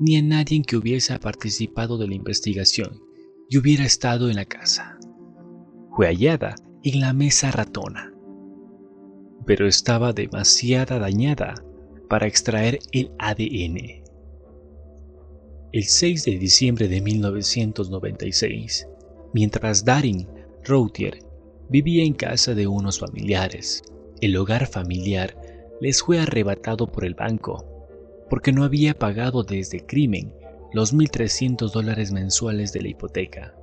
ni 0.00 0.16
a 0.16 0.22
nadie 0.22 0.62
que 0.62 0.76
hubiese 0.76 1.18
participado 1.18 1.96
de 1.96 2.08
la 2.08 2.14
investigación 2.14 3.00
y 3.48 3.58
hubiera 3.58 3.84
estado 3.84 4.28
en 4.28 4.36
la 4.36 4.44
casa. 4.44 4.98
Fue 5.94 6.06
hallada 6.06 6.56
en 6.82 7.00
la 7.00 7.12
mesa 7.12 7.50
ratona, 7.50 8.12
pero 9.46 9.66
estaba 9.66 10.12
demasiado 10.12 10.98
dañada 10.98 11.54
para 12.08 12.26
extraer 12.26 12.80
el 12.92 13.12
ADN. 13.18 14.04
El 15.72 15.84
6 15.84 16.24
de 16.24 16.38
diciembre 16.38 16.88
de 16.88 17.00
1996, 17.00 18.88
mientras 19.32 19.84
Darin 19.84 20.26
Routier 20.64 21.25
Vivía 21.68 22.04
en 22.04 22.14
casa 22.14 22.54
de 22.54 22.66
unos 22.66 23.00
familiares. 23.00 23.82
El 24.20 24.36
hogar 24.36 24.66
familiar 24.66 25.36
les 25.80 26.02
fue 26.02 26.20
arrebatado 26.20 26.86
por 26.86 27.04
el 27.04 27.14
banco 27.14 27.76
porque 28.28 28.52
no 28.52 28.64
había 28.64 28.94
pagado 28.94 29.42
desde 29.42 29.84
crimen 29.84 30.32
los 30.72 30.94
1.300 30.94 31.70
dólares 31.70 32.12
mensuales 32.12 32.72
de 32.72 32.82
la 32.82 32.88
hipoteca. 32.88 33.54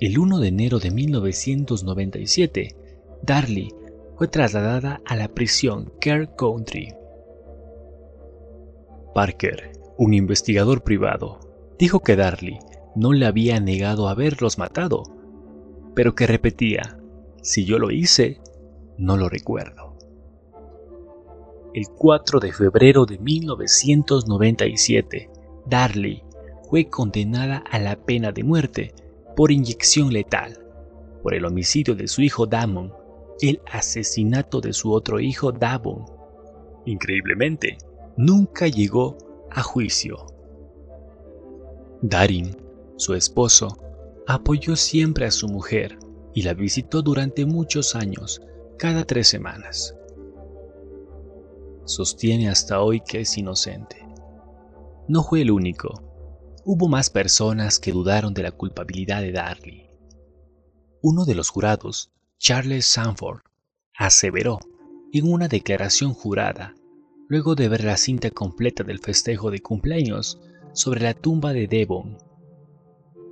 El 0.00 0.18
1 0.18 0.38
de 0.38 0.48
enero 0.48 0.78
de 0.78 0.90
1997, 0.90 2.76
Darley 3.22 3.72
fue 4.16 4.28
trasladada 4.28 5.00
a 5.04 5.16
la 5.16 5.28
prisión 5.28 5.92
Care 6.00 6.28
Country. 6.36 6.94
Parker, 9.14 9.72
un 9.96 10.14
investigador 10.14 10.82
privado, 10.82 11.40
dijo 11.78 12.00
que 12.00 12.14
Darley 12.14 12.58
no 12.94 13.12
le 13.12 13.26
había 13.26 13.58
negado 13.60 14.08
haberlos 14.08 14.58
matado, 14.58 15.02
pero 15.98 16.14
que 16.14 16.28
repetía, 16.28 16.96
si 17.42 17.64
yo 17.64 17.80
lo 17.80 17.90
hice, 17.90 18.40
no 18.98 19.16
lo 19.16 19.28
recuerdo. 19.28 19.98
El 21.74 21.88
4 21.88 22.38
de 22.38 22.52
febrero 22.52 23.04
de 23.04 23.18
1997, 23.18 25.28
Darley 25.66 26.22
fue 26.70 26.88
condenada 26.88 27.64
a 27.68 27.80
la 27.80 27.96
pena 27.96 28.30
de 28.30 28.44
muerte 28.44 28.94
por 29.34 29.50
inyección 29.50 30.12
letal, 30.12 30.64
por 31.24 31.34
el 31.34 31.44
homicidio 31.44 31.96
de 31.96 32.06
su 32.06 32.22
hijo 32.22 32.46
Damon, 32.46 32.92
el 33.40 33.60
asesinato 33.68 34.60
de 34.60 34.74
su 34.74 34.92
otro 34.92 35.18
hijo 35.18 35.50
Davon. 35.50 36.04
Increíblemente, 36.84 37.76
nunca 38.16 38.68
llegó 38.68 39.18
a 39.50 39.64
juicio. 39.64 40.26
Darin, 42.02 42.56
su 42.94 43.16
esposo, 43.16 43.76
apoyó 44.28 44.76
siempre 44.76 45.24
a 45.24 45.30
su 45.30 45.48
mujer 45.48 45.98
y 46.34 46.42
la 46.42 46.52
visitó 46.52 47.00
durante 47.00 47.46
muchos 47.46 47.94
años, 47.94 48.42
cada 48.78 49.04
tres 49.04 49.26
semanas. 49.26 49.94
sostiene 51.86 52.50
hasta 52.50 52.82
hoy 52.82 53.00
que 53.00 53.20
es 53.22 53.38
inocente. 53.38 54.06
No 55.08 55.22
fue 55.22 55.40
el 55.40 55.50
único. 55.50 56.02
Hubo 56.66 56.88
más 56.88 57.08
personas 57.08 57.78
que 57.78 57.92
dudaron 57.92 58.34
de 58.34 58.42
la 58.42 58.50
culpabilidad 58.50 59.22
de 59.22 59.32
Darley. 59.32 59.88
Uno 61.00 61.24
de 61.24 61.34
los 61.34 61.48
jurados, 61.48 62.12
Charles 62.38 62.84
Sanford, 62.84 63.40
aseveró 63.96 64.58
en 65.10 65.32
una 65.32 65.48
declaración 65.48 66.12
jurada, 66.12 66.74
luego 67.28 67.54
de 67.54 67.70
ver 67.70 67.82
la 67.82 67.96
cinta 67.96 68.30
completa 68.30 68.84
del 68.84 68.98
festejo 68.98 69.50
de 69.50 69.60
cumpleaños 69.60 70.38
sobre 70.74 71.00
la 71.00 71.14
tumba 71.14 71.54
de 71.54 71.66
Devon, 71.66 72.18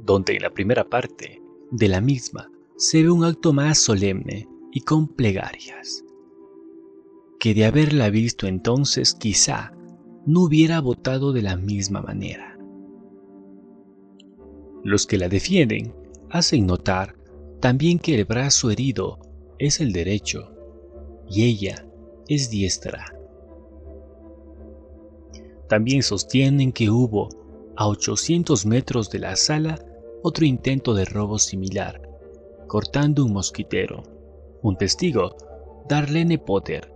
donde 0.06 0.36
en 0.36 0.42
la 0.42 0.50
primera 0.50 0.88
parte 0.88 1.42
de 1.70 1.88
la 1.88 2.00
misma 2.00 2.50
se 2.76 3.02
ve 3.02 3.10
un 3.10 3.24
acto 3.24 3.52
más 3.52 3.78
solemne 3.78 4.48
y 4.70 4.80
con 4.80 5.08
plegarias, 5.08 6.04
que 7.40 7.54
de 7.54 7.64
haberla 7.64 8.08
visto 8.08 8.46
entonces 8.46 9.14
quizá 9.14 9.72
no 10.24 10.42
hubiera 10.42 10.80
votado 10.80 11.32
de 11.32 11.42
la 11.42 11.56
misma 11.56 12.02
manera. 12.02 12.58
Los 14.84 15.06
que 15.06 15.18
la 15.18 15.28
defienden 15.28 15.94
hacen 16.30 16.66
notar 16.66 17.16
también 17.60 17.98
que 17.98 18.14
el 18.14 18.24
brazo 18.24 18.70
herido 18.70 19.18
es 19.58 19.80
el 19.80 19.92
derecho 19.92 20.52
y 21.28 21.44
ella 21.44 21.86
es 22.28 22.50
diestra. 22.50 23.12
También 25.68 26.02
sostienen 26.02 26.72
que 26.72 26.90
hubo 26.90 27.28
a 27.76 27.88
800 27.88 28.66
metros 28.66 29.10
de 29.10 29.18
la 29.18 29.36
sala 29.36 29.78
otro 30.26 30.44
intento 30.44 30.92
de 30.92 31.04
robo 31.04 31.38
similar, 31.38 32.02
cortando 32.66 33.24
un 33.24 33.32
mosquitero. 33.32 34.02
Un 34.60 34.76
testigo, 34.76 35.36
Darlene 35.88 36.36
Potter, 36.36 36.92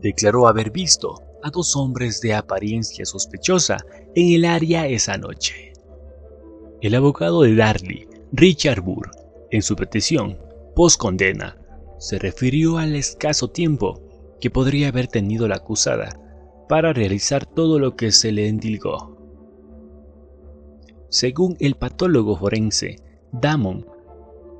declaró 0.00 0.48
haber 0.48 0.72
visto 0.72 1.14
a 1.44 1.50
dos 1.50 1.76
hombres 1.76 2.20
de 2.20 2.34
apariencia 2.34 3.04
sospechosa 3.04 3.76
en 4.16 4.34
el 4.34 4.44
área 4.44 4.88
esa 4.88 5.16
noche. 5.16 5.74
El 6.80 6.96
abogado 6.96 7.42
de 7.42 7.54
Darley, 7.54 8.08
Richard 8.32 8.80
Burr, 8.80 9.12
en 9.52 9.62
su 9.62 9.76
petición 9.76 10.36
post-condena, 10.74 11.56
se 12.00 12.18
refirió 12.18 12.78
al 12.78 12.96
escaso 12.96 13.46
tiempo 13.46 14.02
que 14.40 14.50
podría 14.50 14.88
haber 14.88 15.06
tenido 15.06 15.46
la 15.46 15.54
acusada 15.54 16.20
para 16.68 16.92
realizar 16.92 17.46
todo 17.46 17.78
lo 17.78 17.94
que 17.94 18.10
se 18.10 18.32
le 18.32 18.48
endilgó. 18.48 19.15
Según 21.18 21.56
el 21.60 21.76
patólogo 21.76 22.36
forense, 22.36 22.96
Damon 23.32 23.86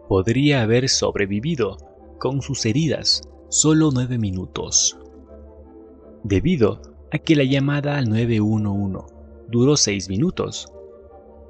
podría 0.08 0.62
haber 0.62 0.88
sobrevivido 0.88 1.76
con 2.18 2.40
sus 2.40 2.64
heridas 2.64 3.20
solo 3.50 3.90
nueve 3.92 4.16
minutos, 4.16 4.98
debido 6.24 6.80
a 7.12 7.18
que 7.18 7.36
la 7.36 7.44
llamada 7.44 7.98
al 7.98 8.08
911 8.08 9.04
duró 9.50 9.76
seis 9.76 10.08
minutos 10.08 10.72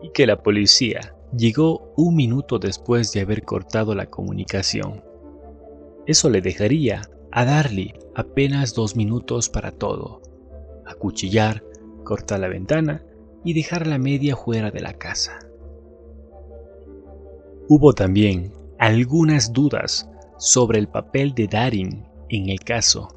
y 0.02 0.10
que 0.10 0.26
la 0.26 0.42
policía 0.42 1.14
llegó 1.38 1.92
un 1.96 2.16
minuto 2.16 2.58
después 2.58 3.12
de 3.12 3.20
haber 3.20 3.44
cortado 3.44 3.94
la 3.94 4.06
comunicación. 4.06 5.04
Eso 6.08 6.30
le 6.30 6.40
dejaría 6.40 7.08
a 7.30 7.44
Darley 7.44 7.94
apenas 8.16 8.74
dos 8.74 8.96
minutos 8.96 9.50
para 9.50 9.70
todo, 9.70 10.20
acuchillar, 10.84 11.62
cortar 12.02 12.40
la 12.40 12.48
ventana 12.48 13.05
y 13.46 13.54
dejar 13.54 13.86
la 13.86 13.96
media 13.96 14.36
fuera 14.36 14.72
de 14.72 14.80
la 14.80 14.92
casa. 14.94 15.38
Hubo 17.68 17.94
también 17.94 18.52
algunas 18.78 19.52
dudas 19.52 20.10
sobre 20.36 20.80
el 20.80 20.88
papel 20.88 21.32
de 21.32 21.46
Darin 21.46 22.04
en 22.28 22.50
el 22.50 22.58
caso, 22.60 23.08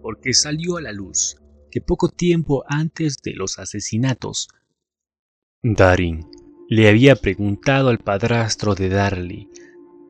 porque 0.00 0.32
salió 0.32 0.78
a 0.78 0.80
la 0.80 0.92
luz 0.92 1.36
que 1.70 1.82
poco 1.82 2.08
tiempo 2.08 2.64
antes 2.66 3.18
de 3.22 3.34
los 3.34 3.58
asesinatos, 3.58 4.48
Darin 5.62 6.26
le 6.68 6.88
había 6.88 7.16
preguntado 7.16 7.90
al 7.90 7.98
padrastro 7.98 8.74
de 8.74 8.88
Darley 8.88 9.50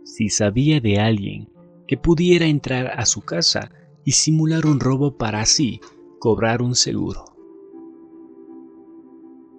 si 0.05 0.29
sabía 0.29 0.81
de 0.81 1.01
alguien 1.01 1.51
que 1.89 1.97
pudiera 1.97 2.47
entrar 2.47 2.93
a 2.97 3.05
su 3.05 3.23
casa 3.23 3.73
y 4.05 4.13
simular 4.13 4.65
un 4.65 4.79
robo 4.79 5.17
para 5.17 5.41
así 5.41 5.81
cobrar 6.21 6.63
un 6.63 6.77
seguro. 6.77 7.36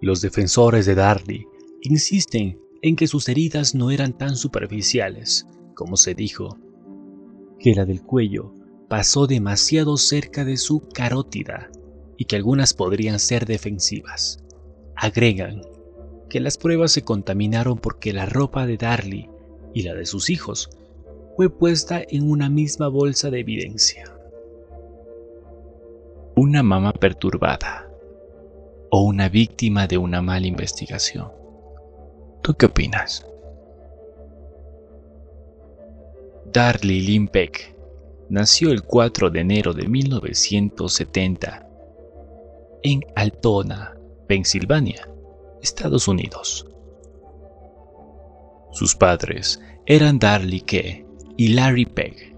Los 0.01 0.21
defensores 0.21 0.85
de 0.85 0.95
Darley 0.95 1.45
insisten 1.81 2.59
en 2.81 2.95
que 2.95 3.07
sus 3.07 3.29
heridas 3.29 3.75
no 3.75 3.91
eran 3.91 4.17
tan 4.17 4.35
superficiales 4.35 5.45
como 5.77 5.95
se 5.95 6.15
dijo, 6.15 6.57
que 7.59 7.75
la 7.75 7.85
del 7.85 8.01
cuello 8.01 8.51
pasó 8.89 9.27
demasiado 9.27 9.95
cerca 9.97 10.43
de 10.43 10.57
su 10.57 10.81
carótida 10.91 11.69
y 12.17 12.25
que 12.25 12.35
algunas 12.35 12.73
podrían 12.73 13.19
ser 13.19 13.45
defensivas. 13.45 14.43
Agregan 14.95 15.61
que 16.29 16.39
las 16.39 16.57
pruebas 16.57 16.91
se 16.91 17.03
contaminaron 17.03 17.77
porque 17.77 18.11
la 18.11 18.25
ropa 18.25 18.65
de 18.65 18.77
Darley 18.77 19.29
y 19.75 19.83
la 19.83 19.93
de 19.93 20.07
sus 20.07 20.31
hijos 20.31 20.71
fue 21.35 21.55
puesta 21.55 22.01
en 22.09 22.27
una 22.27 22.49
misma 22.49 22.87
bolsa 22.87 23.29
de 23.29 23.41
evidencia. 23.41 24.11
Una 26.35 26.63
mamá 26.63 26.91
perturbada 26.91 27.86
o 28.91 29.01
una 29.01 29.29
víctima 29.29 29.87
de 29.87 29.97
una 29.97 30.21
mala 30.21 30.47
investigación. 30.47 31.31
¿Tú 32.41 32.53
qué 32.53 32.67
opinas? 32.67 33.25
Darley 36.45 37.01
Lynn 37.01 37.27
Peck 37.27 37.75
nació 38.29 38.71
el 38.71 38.83
4 38.83 39.29
de 39.29 39.39
enero 39.41 39.73
de 39.73 39.87
1970 39.87 41.67
en 42.83 43.01
Altona, 43.15 43.97
Pensilvania, 44.27 45.09
Estados 45.61 46.07
Unidos. 46.07 46.65
Sus 48.71 48.95
padres 48.95 49.59
eran 49.85 50.19
Darley 50.19 50.61
Kay 50.61 51.05
y 51.35 51.49
Larry 51.49 51.85
Peck. 51.85 52.35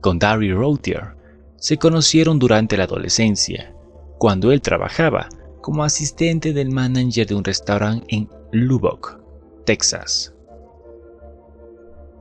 Con 0.00 0.18
Darry 0.18 0.52
Routier 0.52 1.14
se 1.56 1.76
conocieron 1.76 2.38
durante 2.38 2.76
la 2.76 2.84
adolescencia, 2.84 3.75
cuando 4.18 4.52
él 4.52 4.60
trabajaba 4.60 5.28
como 5.60 5.84
asistente 5.84 6.52
del 6.52 6.70
manager 6.70 7.26
de 7.26 7.34
un 7.34 7.44
restaurante 7.44 8.06
en 8.08 8.28
Lubbock, 8.52 9.18
Texas. 9.64 10.32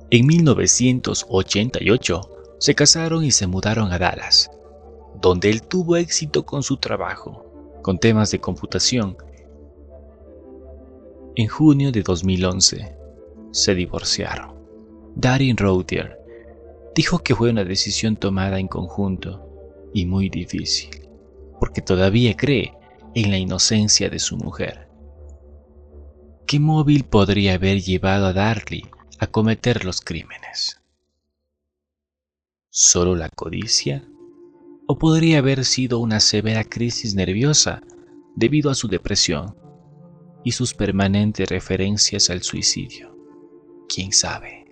En 0.10 0.26
1988 0.26 2.22
se 2.60 2.76
casaron 2.76 3.24
y 3.24 3.32
se 3.32 3.48
mudaron 3.48 3.92
a 3.92 4.00
Dallas, 4.00 4.50
donde 5.22 5.50
él 5.50 5.62
tuvo 5.62 5.96
éxito 5.96 6.46
con 6.46 6.64
su 6.64 6.78
trabajo, 6.78 7.46
con 7.82 8.00
temas 8.00 8.32
de 8.32 8.40
computación. 8.40 9.18
En 11.36 11.48
junio 11.48 11.92
de 11.92 12.02
2011 12.02 12.96
se 13.52 13.76
divorciaron. 13.76 14.56
Darin 15.16 15.58
Routier 15.58 16.20
dijo 16.96 17.20
que 17.20 17.36
fue 17.36 17.50
una 17.50 17.64
decisión 17.64 18.16
tomada 18.16 18.60
en 18.60 18.68
conjunto 18.68 19.48
y 19.94 20.06
muy 20.06 20.30
difícil, 20.30 21.05
porque 21.66 21.82
todavía 21.82 22.38
cree 22.38 22.78
en 23.16 23.32
la 23.32 23.40
inocencia 23.40 24.08
de 24.08 24.20
su 24.20 24.38
mujer. 24.38 24.88
¿Qué 26.46 26.60
móvil 26.60 27.06
podría 27.06 27.56
haber 27.56 27.82
llevado 27.82 28.28
a 28.28 28.34
Darley 28.34 28.86
a 29.18 29.26
cometer 29.26 29.84
los 29.84 30.00
crímenes? 30.00 30.80
¿Solo 32.70 33.16
la 33.16 33.30
codicia? 33.30 34.08
¿O 34.86 35.00
podría 35.00 35.40
haber 35.40 35.66
sido 35.66 35.98
una 35.98 36.20
severa 36.20 36.64
crisis 36.64 37.16
nerviosa 37.16 37.82
debido 38.36 38.70
a 38.70 38.76
su 38.76 38.88
depresión 38.88 39.58
y 40.44 40.52
sus 40.52 40.76
permanentes 40.76 41.50
referencias 41.50 42.30
al 42.30 42.44
suicidio? 42.44 43.18
¿Quién 43.90 44.12
sabe? 44.14 44.66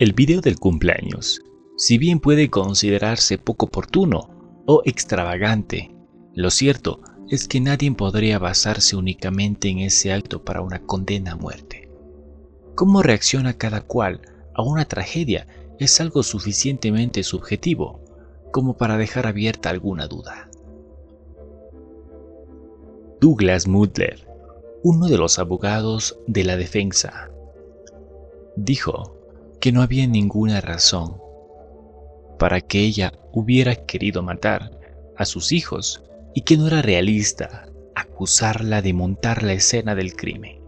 El 0.00 0.12
video 0.12 0.40
del 0.40 0.58
cumpleaños, 0.58 1.40
si 1.76 1.98
bien 1.98 2.18
puede 2.18 2.50
considerarse 2.50 3.38
poco 3.38 3.66
oportuno 3.66 4.35
o 4.66 4.82
extravagante, 4.84 5.94
lo 6.34 6.50
cierto 6.50 7.00
es 7.28 7.48
que 7.48 7.60
nadie 7.60 7.90
podría 7.92 8.38
basarse 8.38 8.96
únicamente 8.96 9.68
en 9.68 9.78
ese 9.78 10.12
acto 10.12 10.44
para 10.44 10.60
una 10.60 10.80
condena 10.80 11.32
a 11.32 11.36
muerte. 11.36 11.88
Cómo 12.74 13.02
reacciona 13.02 13.54
cada 13.54 13.80
cual 13.80 14.20
a 14.54 14.62
una 14.62 14.84
tragedia 14.84 15.46
es 15.78 16.00
algo 16.00 16.22
suficientemente 16.22 17.22
subjetivo 17.22 18.00
como 18.52 18.76
para 18.76 18.96
dejar 18.96 19.26
abierta 19.26 19.70
alguna 19.70 20.06
duda. 20.06 20.50
Douglas 23.20 23.66
Mudler, 23.66 24.28
uno 24.82 25.08
de 25.08 25.18
los 25.18 25.38
abogados 25.38 26.18
de 26.26 26.44
la 26.44 26.56
defensa, 26.56 27.30
dijo 28.56 29.16
que 29.60 29.72
no 29.72 29.82
había 29.82 30.06
ninguna 30.06 30.60
razón 30.60 31.16
para 32.38 32.60
que 32.60 32.80
ella 32.80 33.12
hubiera 33.36 33.76
querido 33.76 34.22
matar 34.22 34.70
a 35.14 35.26
sus 35.26 35.52
hijos 35.52 36.02
y 36.34 36.40
que 36.40 36.56
no 36.56 36.68
era 36.68 36.80
realista 36.80 37.68
acusarla 37.94 38.80
de 38.80 38.94
montar 38.94 39.42
la 39.42 39.52
escena 39.52 39.94
del 39.94 40.16
crimen. 40.16 40.62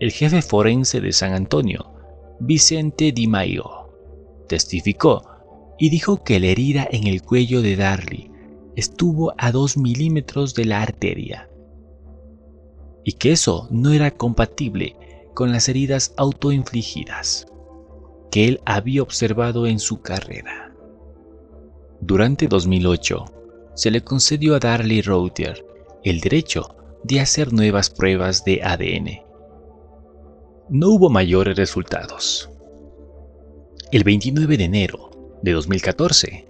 El 0.00 0.10
jefe 0.10 0.42
forense 0.42 1.00
de 1.00 1.12
San 1.12 1.32
Antonio 1.32 1.92
Vicente 2.40 3.12
Di 3.12 3.28
Maio, 3.28 3.92
testificó 4.48 5.22
y 5.78 5.90
dijo 5.90 6.24
que 6.24 6.40
la 6.40 6.48
herida 6.48 6.88
en 6.90 7.06
el 7.06 7.22
cuello 7.22 7.62
de 7.62 7.76
Darley 7.76 8.32
estuvo 8.74 9.34
a 9.38 9.52
2 9.52 9.76
milímetros 9.76 10.54
de 10.54 10.64
la 10.64 10.82
arteria 10.82 11.48
y 13.04 13.12
que 13.12 13.30
eso 13.30 13.68
no 13.70 13.92
era 13.92 14.10
compatible 14.10 14.96
con 15.34 15.52
las 15.52 15.68
heridas 15.68 16.14
autoinfligidas 16.16 17.46
que 18.30 18.48
él 18.48 18.60
había 18.64 19.02
observado 19.02 19.66
en 19.66 19.78
su 19.78 20.00
carrera. 20.00 20.72
Durante 22.00 22.46
2008, 22.46 23.24
se 23.74 23.90
le 23.90 24.02
concedió 24.02 24.54
a 24.54 24.58
Darley 24.58 25.02
Routier 25.02 25.64
el 26.04 26.20
derecho 26.20 26.74
de 27.04 27.20
hacer 27.20 27.52
nuevas 27.52 27.90
pruebas 27.90 28.44
de 28.44 28.62
ADN. 28.62 29.22
No 30.68 30.90
hubo 30.90 31.10
mayores 31.10 31.56
resultados. 31.56 32.50
El 33.90 34.04
29 34.04 34.56
de 34.56 34.64
enero 34.64 35.10
de 35.42 35.52
2014, 35.52 36.46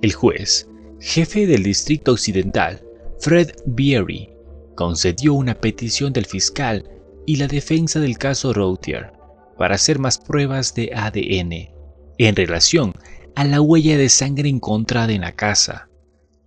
el 0.00 0.12
juez, 0.12 0.68
jefe 1.00 1.46
del 1.46 1.62
Distrito 1.62 2.12
Occidental, 2.12 2.82
Fred 3.18 3.50
Beery, 3.66 4.30
concedió 4.74 5.34
una 5.34 5.54
petición 5.54 6.12
del 6.12 6.24
fiscal 6.24 6.88
y 7.26 7.36
la 7.36 7.48
defensa 7.48 8.00
del 8.00 8.16
caso 8.16 8.52
Routier 8.52 9.17
para 9.58 9.74
hacer 9.74 9.98
más 9.98 10.18
pruebas 10.18 10.74
de 10.74 10.92
ADN 10.94 11.74
en 12.18 12.36
relación 12.36 12.94
a 13.34 13.44
la 13.44 13.60
huella 13.60 13.98
de 13.98 14.08
sangre 14.08 14.48
encontrada 14.48 15.12
en 15.12 15.20
la 15.20 15.32
casa, 15.32 15.88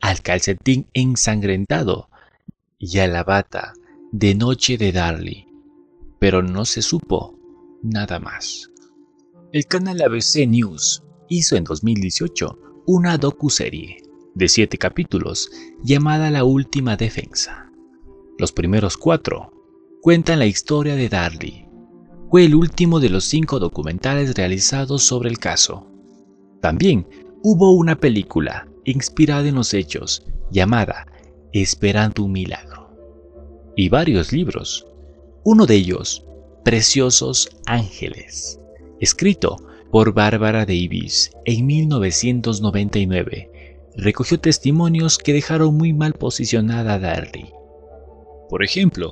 al 0.01 0.21
calcetín 0.21 0.87
ensangrentado 0.93 2.09
y 2.79 2.97
a 2.99 3.07
la 3.07 3.23
bata 3.23 3.73
de 4.11 4.33
noche 4.35 4.77
de 4.77 4.91
Darley, 4.91 5.45
pero 6.19 6.41
no 6.41 6.65
se 6.65 6.81
supo 6.81 7.37
nada 7.83 8.19
más. 8.19 8.69
El 9.53 9.65
canal 9.65 10.01
ABC 10.01 10.47
News 10.47 11.03
hizo 11.29 11.55
en 11.55 11.63
2018 11.63 12.57
una 12.87 13.17
docuserie 13.17 13.97
de 14.33 14.49
siete 14.49 14.77
capítulos 14.77 15.51
llamada 15.83 16.31
La 16.31 16.43
Última 16.43 16.95
Defensa. 16.95 17.71
Los 18.37 18.51
primeros 18.51 18.97
cuatro 18.97 19.51
cuentan 20.01 20.39
la 20.39 20.45
historia 20.45 20.95
de 20.95 21.09
Darley. 21.09 21.70
Fue 22.31 22.45
el 22.45 22.55
último 22.55 23.01
de 23.01 23.09
los 23.09 23.25
cinco 23.25 23.59
documentales 23.59 24.33
realizados 24.35 25.03
sobre 25.03 25.29
el 25.29 25.37
caso. 25.37 25.85
También 26.61 27.05
hubo 27.43 27.73
una 27.73 27.99
película 27.99 28.69
inspirada 28.85 29.49
en 29.49 29.55
los 29.55 29.73
hechos 29.73 30.25
llamada 30.49 31.07
Esperando 31.51 32.23
un 32.23 32.31
milagro. 32.31 32.89
Y 33.75 33.89
varios 33.89 34.31
libros. 34.31 34.87
Uno 35.43 35.65
de 35.65 35.75
ellos, 35.75 36.25
Preciosos 36.63 37.49
Ángeles, 37.65 38.61
escrito 39.01 39.57
por 39.91 40.13
Bárbara 40.13 40.59
Davis 40.65 41.31
en 41.43 41.65
1999, 41.65 43.51
recogió 43.97 44.39
testimonios 44.39 45.17
que 45.17 45.33
dejaron 45.33 45.75
muy 45.75 45.91
mal 45.91 46.13
posicionada 46.13 46.93
a 46.93 46.99
Darley. 46.99 47.51
Por 48.47 48.63
ejemplo, 48.63 49.11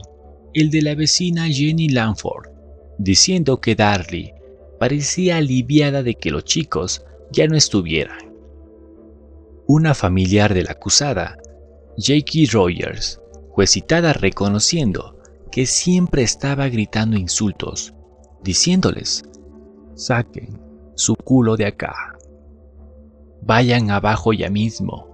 el 0.54 0.72
de 0.72 0.84
la 0.84 0.96
vecina 0.96 1.50
Jenny 1.50 1.90
Lanford, 1.90 2.59
diciendo 3.00 3.60
que 3.60 3.76
Darley 3.76 4.34
parecía 4.80 5.38
aliviada 5.38 6.04
de 6.04 6.14
que 6.14 6.30
los 6.30 6.44
chicos 6.44 7.04
ya 7.32 7.48
no 7.48 7.56
estuvieran. 7.56 8.32
Una 9.66 9.96
familiar 9.96 10.54
de 10.54 10.64
la 10.64 10.74
acusada, 10.74 11.38
Jakey 11.98 12.46
Rogers, 12.46 13.20
fue 13.56 13.66
citada 13.68 14.14
reconociendo 14.14 15.18
que 15.52 15.66
siempre 15.66 16.22
estaba 16.22 16.70
gritando 16.70 17.18
insultos, 17.18 17.94
diciéndoles, 18.44 19.24
saquen 19.96 20.60
su 20.96 21.16
culo 21.16 21.56
de 21.56 21.66
acá, 21.66 22.18
vayan 23.42 23.92
abajo 23.92 24.34
ya 24.34 24.50
mismo. 24.50 25.08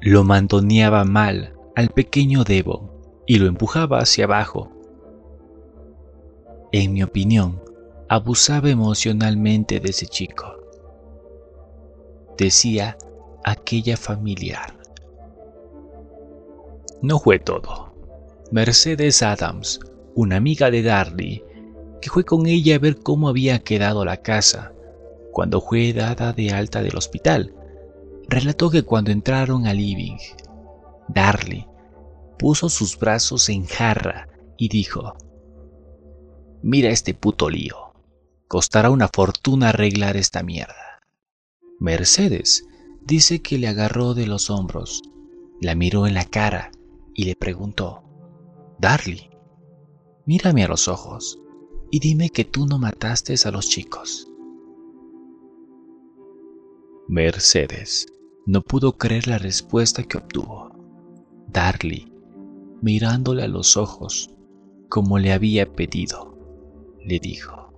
Lo 0.00 0.24
mantoneaba 0.24 1.04
mal 1.04 1.54
al 1.76 1.88
pequeño 1.88 2.44
Debo 2.44 3.22
y 3.26 3.38
lo 3.38 3.46
empujaba 3.46 3.98
hacia 3.98 4.24
abajo. 4.24 4.70
En 6.72 6.92
mi 6.92 7.02
opinión, 7.02 7.60
abusaba 8.08 8.70
emocionalmente 8.70 9.80
de 9.80 9.90
ese 9.90 10.06
chico. 10.06 10.46
Decía 12.38 12.96
aquella 13.44 13.96
familiar. 13.96 14.76
No 17.02 17.18
fue 17.18 17.40
todo. 17.40 17.92
Mercedes 18.52 19.22
Adams, 19.22 19.80
una 20.14 20.36
amiga 20.36 20.70
de 20.70 20.82
Darley, 20.82 21.44
que 22.00 22.08
fue 22.08 22.24
con 22.24 22.46
ella 22.46 22.76
a 22.76 22.78
ver 22.78 22.98
cómo 23.00 23.28
había 23.28 23.58
quedado 23.58 24.04
la 24.04 24.18
casa 24.18 24.72
cuando 25.32 25.60
fue 25.60 25.92
dada 25.92 26.32
de 26.32 26.50
alta 26.50 26.82
del 26.82 26.96
hospital, 26.96 27.54
relató 28.28 28.70
que 28.70 28.84
cuando 28.84 29.10
entraron 29.10 29.66
al 29.66 29.76
living, 29.76 30.18
Darley 31.08 31.66
puso 32.38 32.68
sus 32.68 32.96
brazos 32.98 33.48
en 33.48 33.66
jarra 33.66 34.28
y 34.56 34.68
dijo, 34.68 35.14
Mira 36.62 36.90
este 36.90 37.14
puto 37.14 37.48
lío. 37.48 37.94
Costará 38.48 38.90
una 38.90 39.08
fortuna 39.08 39.70
arreglar 39.70 40.16
esta 40.16 40.42
mierda. 40.42 41.00
Mercedes 41.78 42.66
dice 43.02 43.40
que 43.40 43.58
le 43.58 43.68
agarró 43.68 44.14
de 44.14 44.26
los 44.26 44.50
hombros, 44.50 45.02
la 45.60 45.74
miró 45.74 46.06
en 46.06 46.14
la 46.14 46.24
cara 46.24 46.70
y 47.14 47.24
le 47.24 47.36
preguntó, 47.36 48.02
Darly, 48.78 49.30
mírame 50.26 50.64
a 50.64 50.68
los 50.68 50.88
ojos 50.88 51.38
y 51.90 52.00
dime 52.00 52.30
que 52.30 52.44
tú 52.44 52.66
no 52.66 52.78
mataste 52.78 53.34
a 53.44 53.50
los 53.50 53.68
chicos. 53.68 54.28
Mercedes 57.08 58.06
no 58.46 58.62
pudo 58.62 58.96
creer 58.96 59.28
la 59.28 59.38
respuesta 59.38 60.02
que 60.02 60.18
obtuvo. 60.18 60.70
Darly 61.48 62.10
mirándole 62.82 63.42
a 63.42 63.48
los 63.48 63.76
ojos 63.76 64.30
como 64.88 65.18
le 65.18 65.32
había 65.32 65.70
pedido, 65.72 66.29
le 67.10 67.18
dijo, 67.18 67.72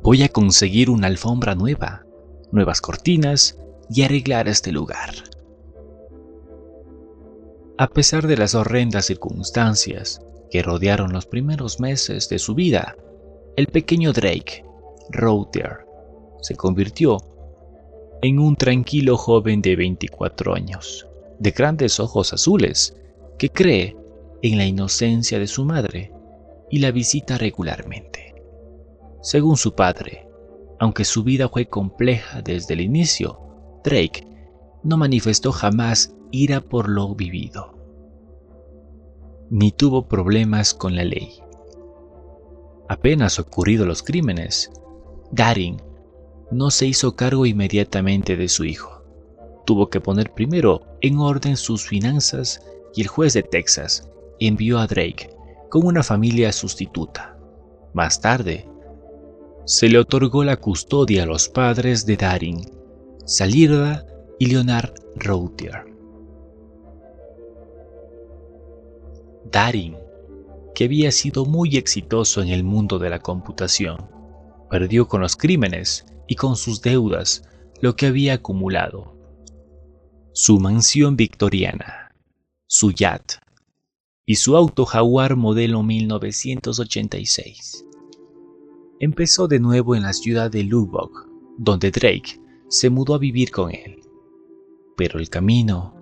voy 0.00 0.22
a 0.22 0.28
conseguir 0.28 0.88
una 0.88 1.08
alfombra 1.08 1.56
nueva, 1.56 2.06
nuevas 2.52 2.80
cortinas 2.80 3.58
y 3.90 4.02
arreglar 4.02 4.46
este 4.46 4.70
lugar. 4.70 5.10
A 7.78 7.88
pesar 7.88 8.28
de 8.28 8.36
las 8.36 8.54
horrendas 8.54 9.06
circunstancias 9.06 10.22
que 10.52 10.62
rodearon 10.62 11.12
los 11.12 11.26
primeros 11.26 11.80
meses 11.80 12.28
de 12.28 12.38
su 12.38 12.54
vida, 12.54 12.96
el 13.56 13.66
pequeño 13.66 14.12
Drake, 14.12 14.64
Router, 15.10 15.84
se 16.42 16.54
convirtió 16.54 17.18
en 18.22 18.38
un 18.38 18.54
tranquilo 18.54 19.16
joven 19.16 19.62
de 19.62 19.74
24 19.74 20.54
años 20.54 21.08
de 21.40 21.50
grandes 21.50 21.98
ojos 21.98 22.32
azules, 22.32 22.94
que 23.36 23.48
cree 23.48 23.96
en 24.42 24.58
la 24.58 24.66
inocencia 24.66 25.38
de 25.38 25.46
su 25.46 25.64
madre 25.64 26.12
y 26.70 26.78
la 26.78 26.90
visita 26.90 27.36
regularmente. 27.36 28.34
Según 29.22 29.56
su 29.56 29.74
padre, 29.74 30.28
aunque 30.78 31.04
su 31.04 31.24
vida 31.24 31.48
fue 31.48 31.66
compleja 31.66 32.40
desde 32.42 32.74
el 32.74 32.80
inicio, 32.80 33.38
Drake 33.84 34.26
no 34.82 34.96
manifestó 34.96 35.52
jamás 35.52 36.14
ira 36.30 36.60
por 36.60 36.88
lo 36.88 37.14
vivido, 37.14 37.76
ni 39.50 39.72
tuvo 39.72 40.08
problemas 40.08 40.72
con 40.72 40.96
la 40.96 41.04
ley. 41.04 41.34
Apenas 42.88 43.38
ocurrido 43.38 43.84
los 43.84 44.02
crímenes, 44.02 44.70
Daring 45.32 45.82
no 46.50 46.70
se 46.70 46.86
hizo 46.86 47.14
cargo 47.14 47.46
inmediatamente 47.46 48.36
de 48.36 48.48
su 48.48 48.64
hijo 48.64 49.00
tuvo 49.70 49.88
que 49.88 50.00
poner 50.00 50.32
primero 50.32 50.82
en 51.00 51.18
orden 51.18 51.56
sus 51.56 51.86
finanzas 51.86 52.60
y 52.92 53.02
el 53.02 53.06
juez 53.06 53.34
de 53.34 53.44
Texas 53.44 54.10
envió 54.40 54.80
a 54.80 54.88
Drake 54.88 55.30
con 55.70 55.86
una 55.86 56.02
familia 56.02 56.52
sustituta. 56.52 57.38
Más 57.94 58.20
tarde, 58.20 58.68
se 59.64 59.88
le 59.88 59.98
otorgó 59.98 60.44
la 60.44 60.56
custodia 60.56 61.22
a 61.22 61.26
los 61.26 61.48
padres 61.48 62.04
de 62.04 62.16
Daring, 62.16 62.70
Salirda 63.24 64.04
y 64.38 64.46
Leonard 64.46 64.92
Routier. 65.16 65.84
Daring, 69.50 69.96
que 70.74 70.84
había 70.84 71.10
sido 71.10 71.46
muy 71.46 71.76
exitoso 71.76 72.42
en 72.42 72.48
el 72.48 72.64
mundo 72.64 72.98
de 72.98 73.10
la 73.10 73.20
computación, 73.20 74.10
perdió 74.68 75.08
con 75.08 75.20
los 75.20 75.36
crímenes 75.36 76.04
y 76.26 76.34
con 76.34 76.56
sus 76.56 76.82
deudas 76.82 77.42
lo 77.80 77.96
que 77.96 78.06
había 78.06 78.34
acumulado 78.34 79.20
su 80.32 80.60
mansión 80.60 81.16
victoriana, 81.16 82.14
su 82.66 82.92
yacht 82.92 83.34
y 84.30 84.36
su 84.36 84.56
auto 84.56 84.86
Jaguar 84.86 85.34
modelo 85.34 85.82
1986. 85.82 87.84
Empezó 89.00 89.48
de 89.48 89.58
nuevo 89.58 89.96
en 89.96 90.04
la 90.04 90.12
ciudad 90.12 90.52
de 90.52 90.62
Lubbock, 90.62 91.26
donde 91.58 91.90
Drake 91.90 92.40
se 92.68 92.90
mudó 92.90 93.16
a 93.16 93.18
vivir 93.18 93.50
con 93.50 93.72
él. 93.72 93.98
Pero 94.96 95.18
el 95.18 95.28
camino 95.28 95.96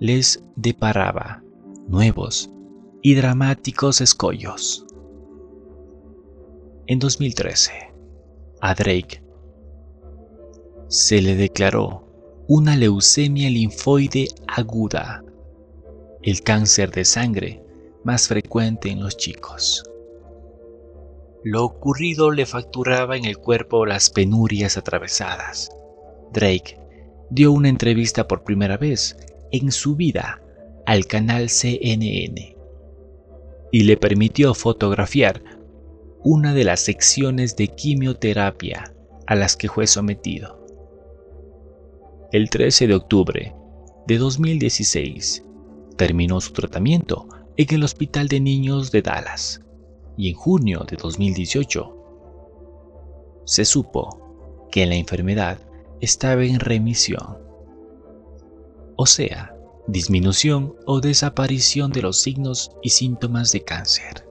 les 0.00 0.42
deparaba 0.56 1.44
nuevos 1.86 2.50
y 3.02 3.14
dramáticos 3.14 4.00
escollos. 4.00 4.86
En 6.86 6.98
2013, 6.98 7.72
a 8.62 8.74
Drake 8.74 9.22
se 10.88 11.20
le 11.20 11.36
declaró 11.36 12.08
una 12.48 12.74
leucemia 12.74 13.50
linfoide 13.50 14.28
aguda, 14.46 15.22
el 16.22 16.42
cáncer 16.42 16.90
de 16.92 17.04
sangre 17.04 17.62
más 18.04 18.28
frecuente 18.28 18.90
en 18.90 19.02
los 19.02 19.16
chicos. 19.16 19.84
Lo 21.44 21.64
ocurrido 21.64 22.30
le 22.30 22.46
facturaba 22.46 23.16
en 23.16 23.24
el 23.24 23.38
cuerpo 23.38 23.86
las 23.86 24.10
penurias 24.10 24.76
atravesadas. 24.76 25.70
Drake 26.32 26.78
dio 27.30 27.50
una 27.50 27.68
entrevista 27.68 28.28
por 28.28 28.44
primera 28.44 28.76
vez 28.76 29.16
en 29.50 29.72
su 29.72 29.96
vida 29.96 30.40
al 30.86 31.06
canal 31.06 31.48
CNN 31.48 32.56
y 33.72 33.84
le 33.84 33.96
permitió 33.96 34.54
fotografiar 34.54 35.42
una 36.22 36.54
de 36.54 36.62
las 36.62 36.80
secciones 36.80 37.56
de 37.56 37.68
quimioterapia 37.68 38.94
a 39.26 39.34
las 39.34 39.56
que 39.56 39.68
fue 39.68 39.88
sometido. 39.88 40.64
El 42.30 42.48
13 42.48 42.86
de 42.86 42.94
octubre 42.94 43.54
de 44.06 44.18
2016 44.18 45.44
terminó 45.96 46.40
su 46.40 46.52
tratamiento 46.52 47.28
en 47.56 47.74
el 47.74 47.84
Hospital 47.84 48.28
de 48.28 48.40
Niños 48.40 48.90
de 48.90 49.02
Dallas 49.02 49.60
y 50.16 50.30
en 50.30 50.34
junio 50.34 50.84
de 50.88 50.96
2018 50.96 51.98
se 53.44 53.64
supo 53.64 54.68
que 54.70 54.86
la 54.86 54.94
enfermedad 54.94 55.58
estaba 56.00 56.44
en 56.44 56.60
remisión, 56.60 57.38
o 58.96 59.06
sea, 59.06 59.54
disminución 59.86 60.74
o 60.86 61.00
desaparición 61.00 61.92
de 61.92 62.02
los 62.02 62.22
signos 62.22 62.70
y 62.82 62.90
síntomas 62.90 63.52
de 63.52 63.62
cáncer. 63.64 64.26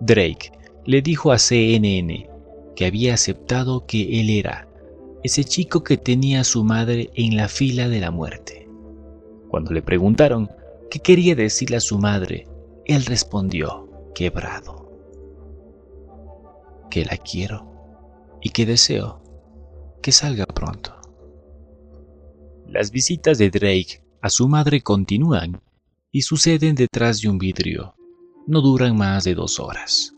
Drake 0.00 0.52
le 0.84 1.02
dijo 1.02 1.32
a 1.32 1.38
CNN 1.38 2.28
que 2.74 2.86
había 2.86 3.14
aceptado 3.14 3.86
que 3.86 4.20
él 4.20 4.30
era 4.30 4.68
ese 5.24 5.44
chico 5.44 5.82
que 5.82 5.96
tenía 5.96 6.42
a 6.42 6.44
su 6.44 6.62
madre 6.62 7.10
en 7.14 7.36
la 7.36 7.48
fila 7.48 7.88
de 7.88 8.00
la 8.00 8.10
muerte. 8.10 8.65
Cuando 9.48 9.72
le 9.72 9.82
preguntaron 9.82 10.50
qué 10.90 11.00
quería 11.00 11.34
decirle 11.34 11.76
a 11.76 11.80
su 11.80 11.98
madre 11.98 12.46
él 12.86 13.04
respondió, 13.04 13.88
quebrado, 14.14 14.88
que 16.88 17.04
la 17.04 17.16
quiero 17.16 18.38
y 18.40 18.50
que 18.50 18.64
deseo 18.64 19.22
que 20.02 20.12
salga 20.12 20.46
pronto. 20.46 20.94
Las 22.68 22.92
visitas 22.92 23.38
de 23.38 23.50
Drake 23.50 24.04
a 24.20 24.30
su 24.30 24.48
madre 24.48 24.82
continúan 24.82 25.60
y 26.12 26.22
suceden 26.22 26.76
detrás 26.76 27.20
de 27.20 27.28
un 27.28 27.38
vidrio. 27.38 27.94
No 28.46 28.60
duran 28.60 28.96
más 28.96 29.24
de 29.24 29.34
dos 29.34 29.58
horas. 29.58 30.14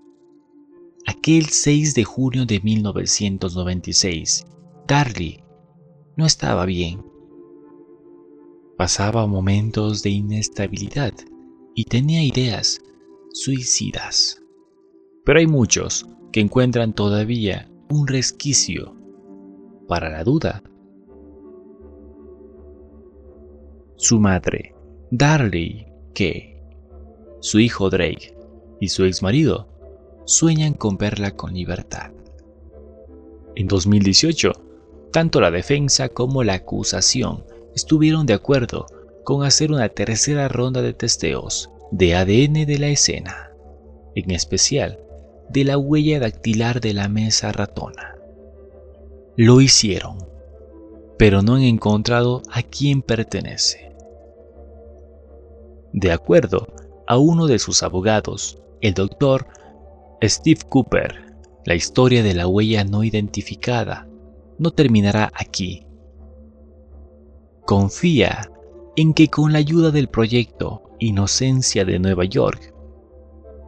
Aquel 1.07 1.47
6 1.47 1.95
de 1.95 2.05
junio 2.05 2.45
de 2.45 2.61
1996, 2.61 4.47
Darlie 4.87 5.43
no 6.17 6.27
estaba 6.27 6.67
bien. 6.67 7.03
Pasaba 8.79 9.27
momentos 9.27 10.05
de 10.05 10.11
inestabilidad 10.11 11.13
y 11.75 11.83
tenía 11.83 12.23
ideas 12.23 12.81
suicidas. 13.33 14.41
Pero 15.25 15.41
hay 15.41 15.49
muchos 15.49 16.07
que 16.31 16.39
encuentran 16.39 16.93
todavía 16.93 17.69
un 17.91 18.07
resquicio 18.07 18.95
para 19.89 20.09
la 20.11 20.23
duda. 20.23 20.63
Su 23.97 24.21
madre, 24.21 24.77
Darley 25.11 25.89
que 26.15 26.63
su 27.41 27.59
hijo 27.59 27.91
Drake 27.91 28.39
y 28.79 28.91
su 28.91 29.05
ex 29.05 29.25
marido 29.25 29.67
sueñan 30.25 30.75
con 30.75 30.97
verla 30.99 31.33
con 31.33 31.53
libertad. 31.53 32.13
En 33.57 33.67
2018, 33.67 34.53
tanto 35.11 35.41
la 35.41 35.51
defensa 35.51 36.09
como 36.09 36.45
la 36.45 36.55
acusación 36.55 37.43
estuvieron 37.75 38.27
de 38.27 38.35
acuerdo 38.35 38.87
con 39.25 39.45
hacer 39.45 39.71
una 39.71 39.89
tercera 39.89 40.49
ronda 40.49 40.83
de 40.83 40.95
testeos 40.95 41.71
de 41.91 42.15
ADN 42.15 42.67
de 42.67 42.79
la 42.79 42.89
escena, 42.89 43.53
en 44.15 44.31
especial 44.31 44.99
de 45.49 45.65
la 45.65 45.79
huella 45.79 46.21
dactilar 46.21 46.81
de 46.81 46.95
la 46.95 47.09
mesa 47.09 47.53
ratona. 47.53 48.17
Lo 49.37 49.61
hicieron, 49.61 50.19
pero 51.19 51.43
no 51.43 51.55
han 51.55 51.63
encontrado 51.63 52.43
a 52.51 52.63
quién 52.63 53.03
pertenece. 53.03 53.93
De 55.93 56.13
acuerdo 56.13 56.69
a 57.07 57.17
uno 57.17 57.47
de 57.47 57.59
sus 57.59 57.83
abogados, 57.83 58.61
el 58.81 58.95
doctor 58.95 59.47
Steve 60.23 60.61
Cooper, 60.69 61.35
la 61.65 61.75
historia 61.75 62.23
de 62.23 62.35
la 62.35 62.47
huella 62.47 62.85
no 62.85 63.05
identificada 63.05 64.09
no 64.59 64.71
terminará 64.73 65.33
aquí. 65.35 65.88
Confía 67.69 68.51
en 68.97 69.13
que 69.13 69.29
con 69.29 69.53
la 69.53 69.59
ayuda 69.59 69.91
del 69.91 70.09
proyecto 70.09 70.85
Inocencia 71.01 71.85
de 71.85 71.99
Nueva 71.99 72.25
York, 72.25 72.73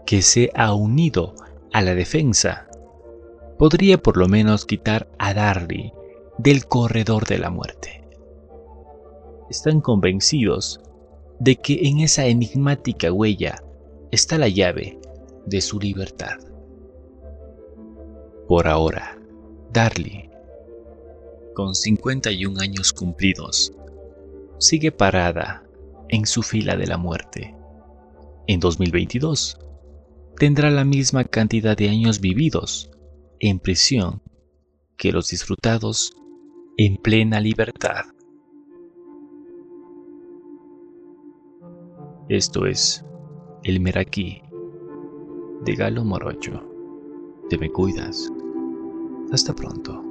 que 0.07 0.23
se 0.23 0.51
ha 0.55 0.73
unido 0.73 1.35
a 1.75 1.83
la 1.83 1.95
defensa, 1.95 2.67
podría 3.59 3.99
por 3.99 4.17
lo 4.17 4.27
menos 4.27 4.65
quitar 4.65 5.11
a 5.19 5.35
Darley 5.35 5.93
del 6.39 6.65
corredor 6.65 7.27
de 7.27 7.41
la 7.41 7.51
muerte. 7.51 8.03
Están 9.51 9.83
convencidos 9.83 10.81
de 11.39 11.57
que 11.57 11.87
en 11.87 11.99
esa 11.99 12.25
enigmática 12.25 13.13
huella 13.13 13.63
está 14.11 14.39
la 14.39 14.49
llave 14.49 14.99
de 15.45 15.61
su 15.61 15.79
libertad. 15.79 16.39
Por 18.49 18.67
ahora, 18.67 19.19
Darley, 19.75 20.31
con 21.55 21.75
51 21.75 22.59
años 22.63 22.95
cumplidos, 22.95 23.75
sigue 24.61 24.93
parada 24.93 25.67
en 26.11 26.27
su 26.27 26.43
fila 26.43 26.77
de 26.77 26.87
la 26.87 26.99
muerte. 26.99 27.57
En 28.47 28.61
2022, 28.61 29.59
tendrá 30.37 30.71
la 30.71 30.85
misma 30.85 31.25
cantidad 31.25 31.77
de 31.77 31.89
años 31.89 32.21
vividos 32.21 32.91
en 33.39 33.59
prisión 33.59 34.23
que 34.99 35.13
los 35.13 35.29
disfrutados 35.29 36.15
en 36.77 36.99
plena 36.99 37.41
libertad. 37.41 38.05
Esto 42.29 42.67
es 42.67 43.05
El 43.65 43.81
Meraquí 43.81 44.43
de 45.65 45.75
Galo 45.75 46.05
Morocho. 46.05 46.63
Te 47.49 47.57
me 47.57 47.71
cuidas. 47.71 48.31
Hasta 49.33 49.55
pronto. 49.55 50.10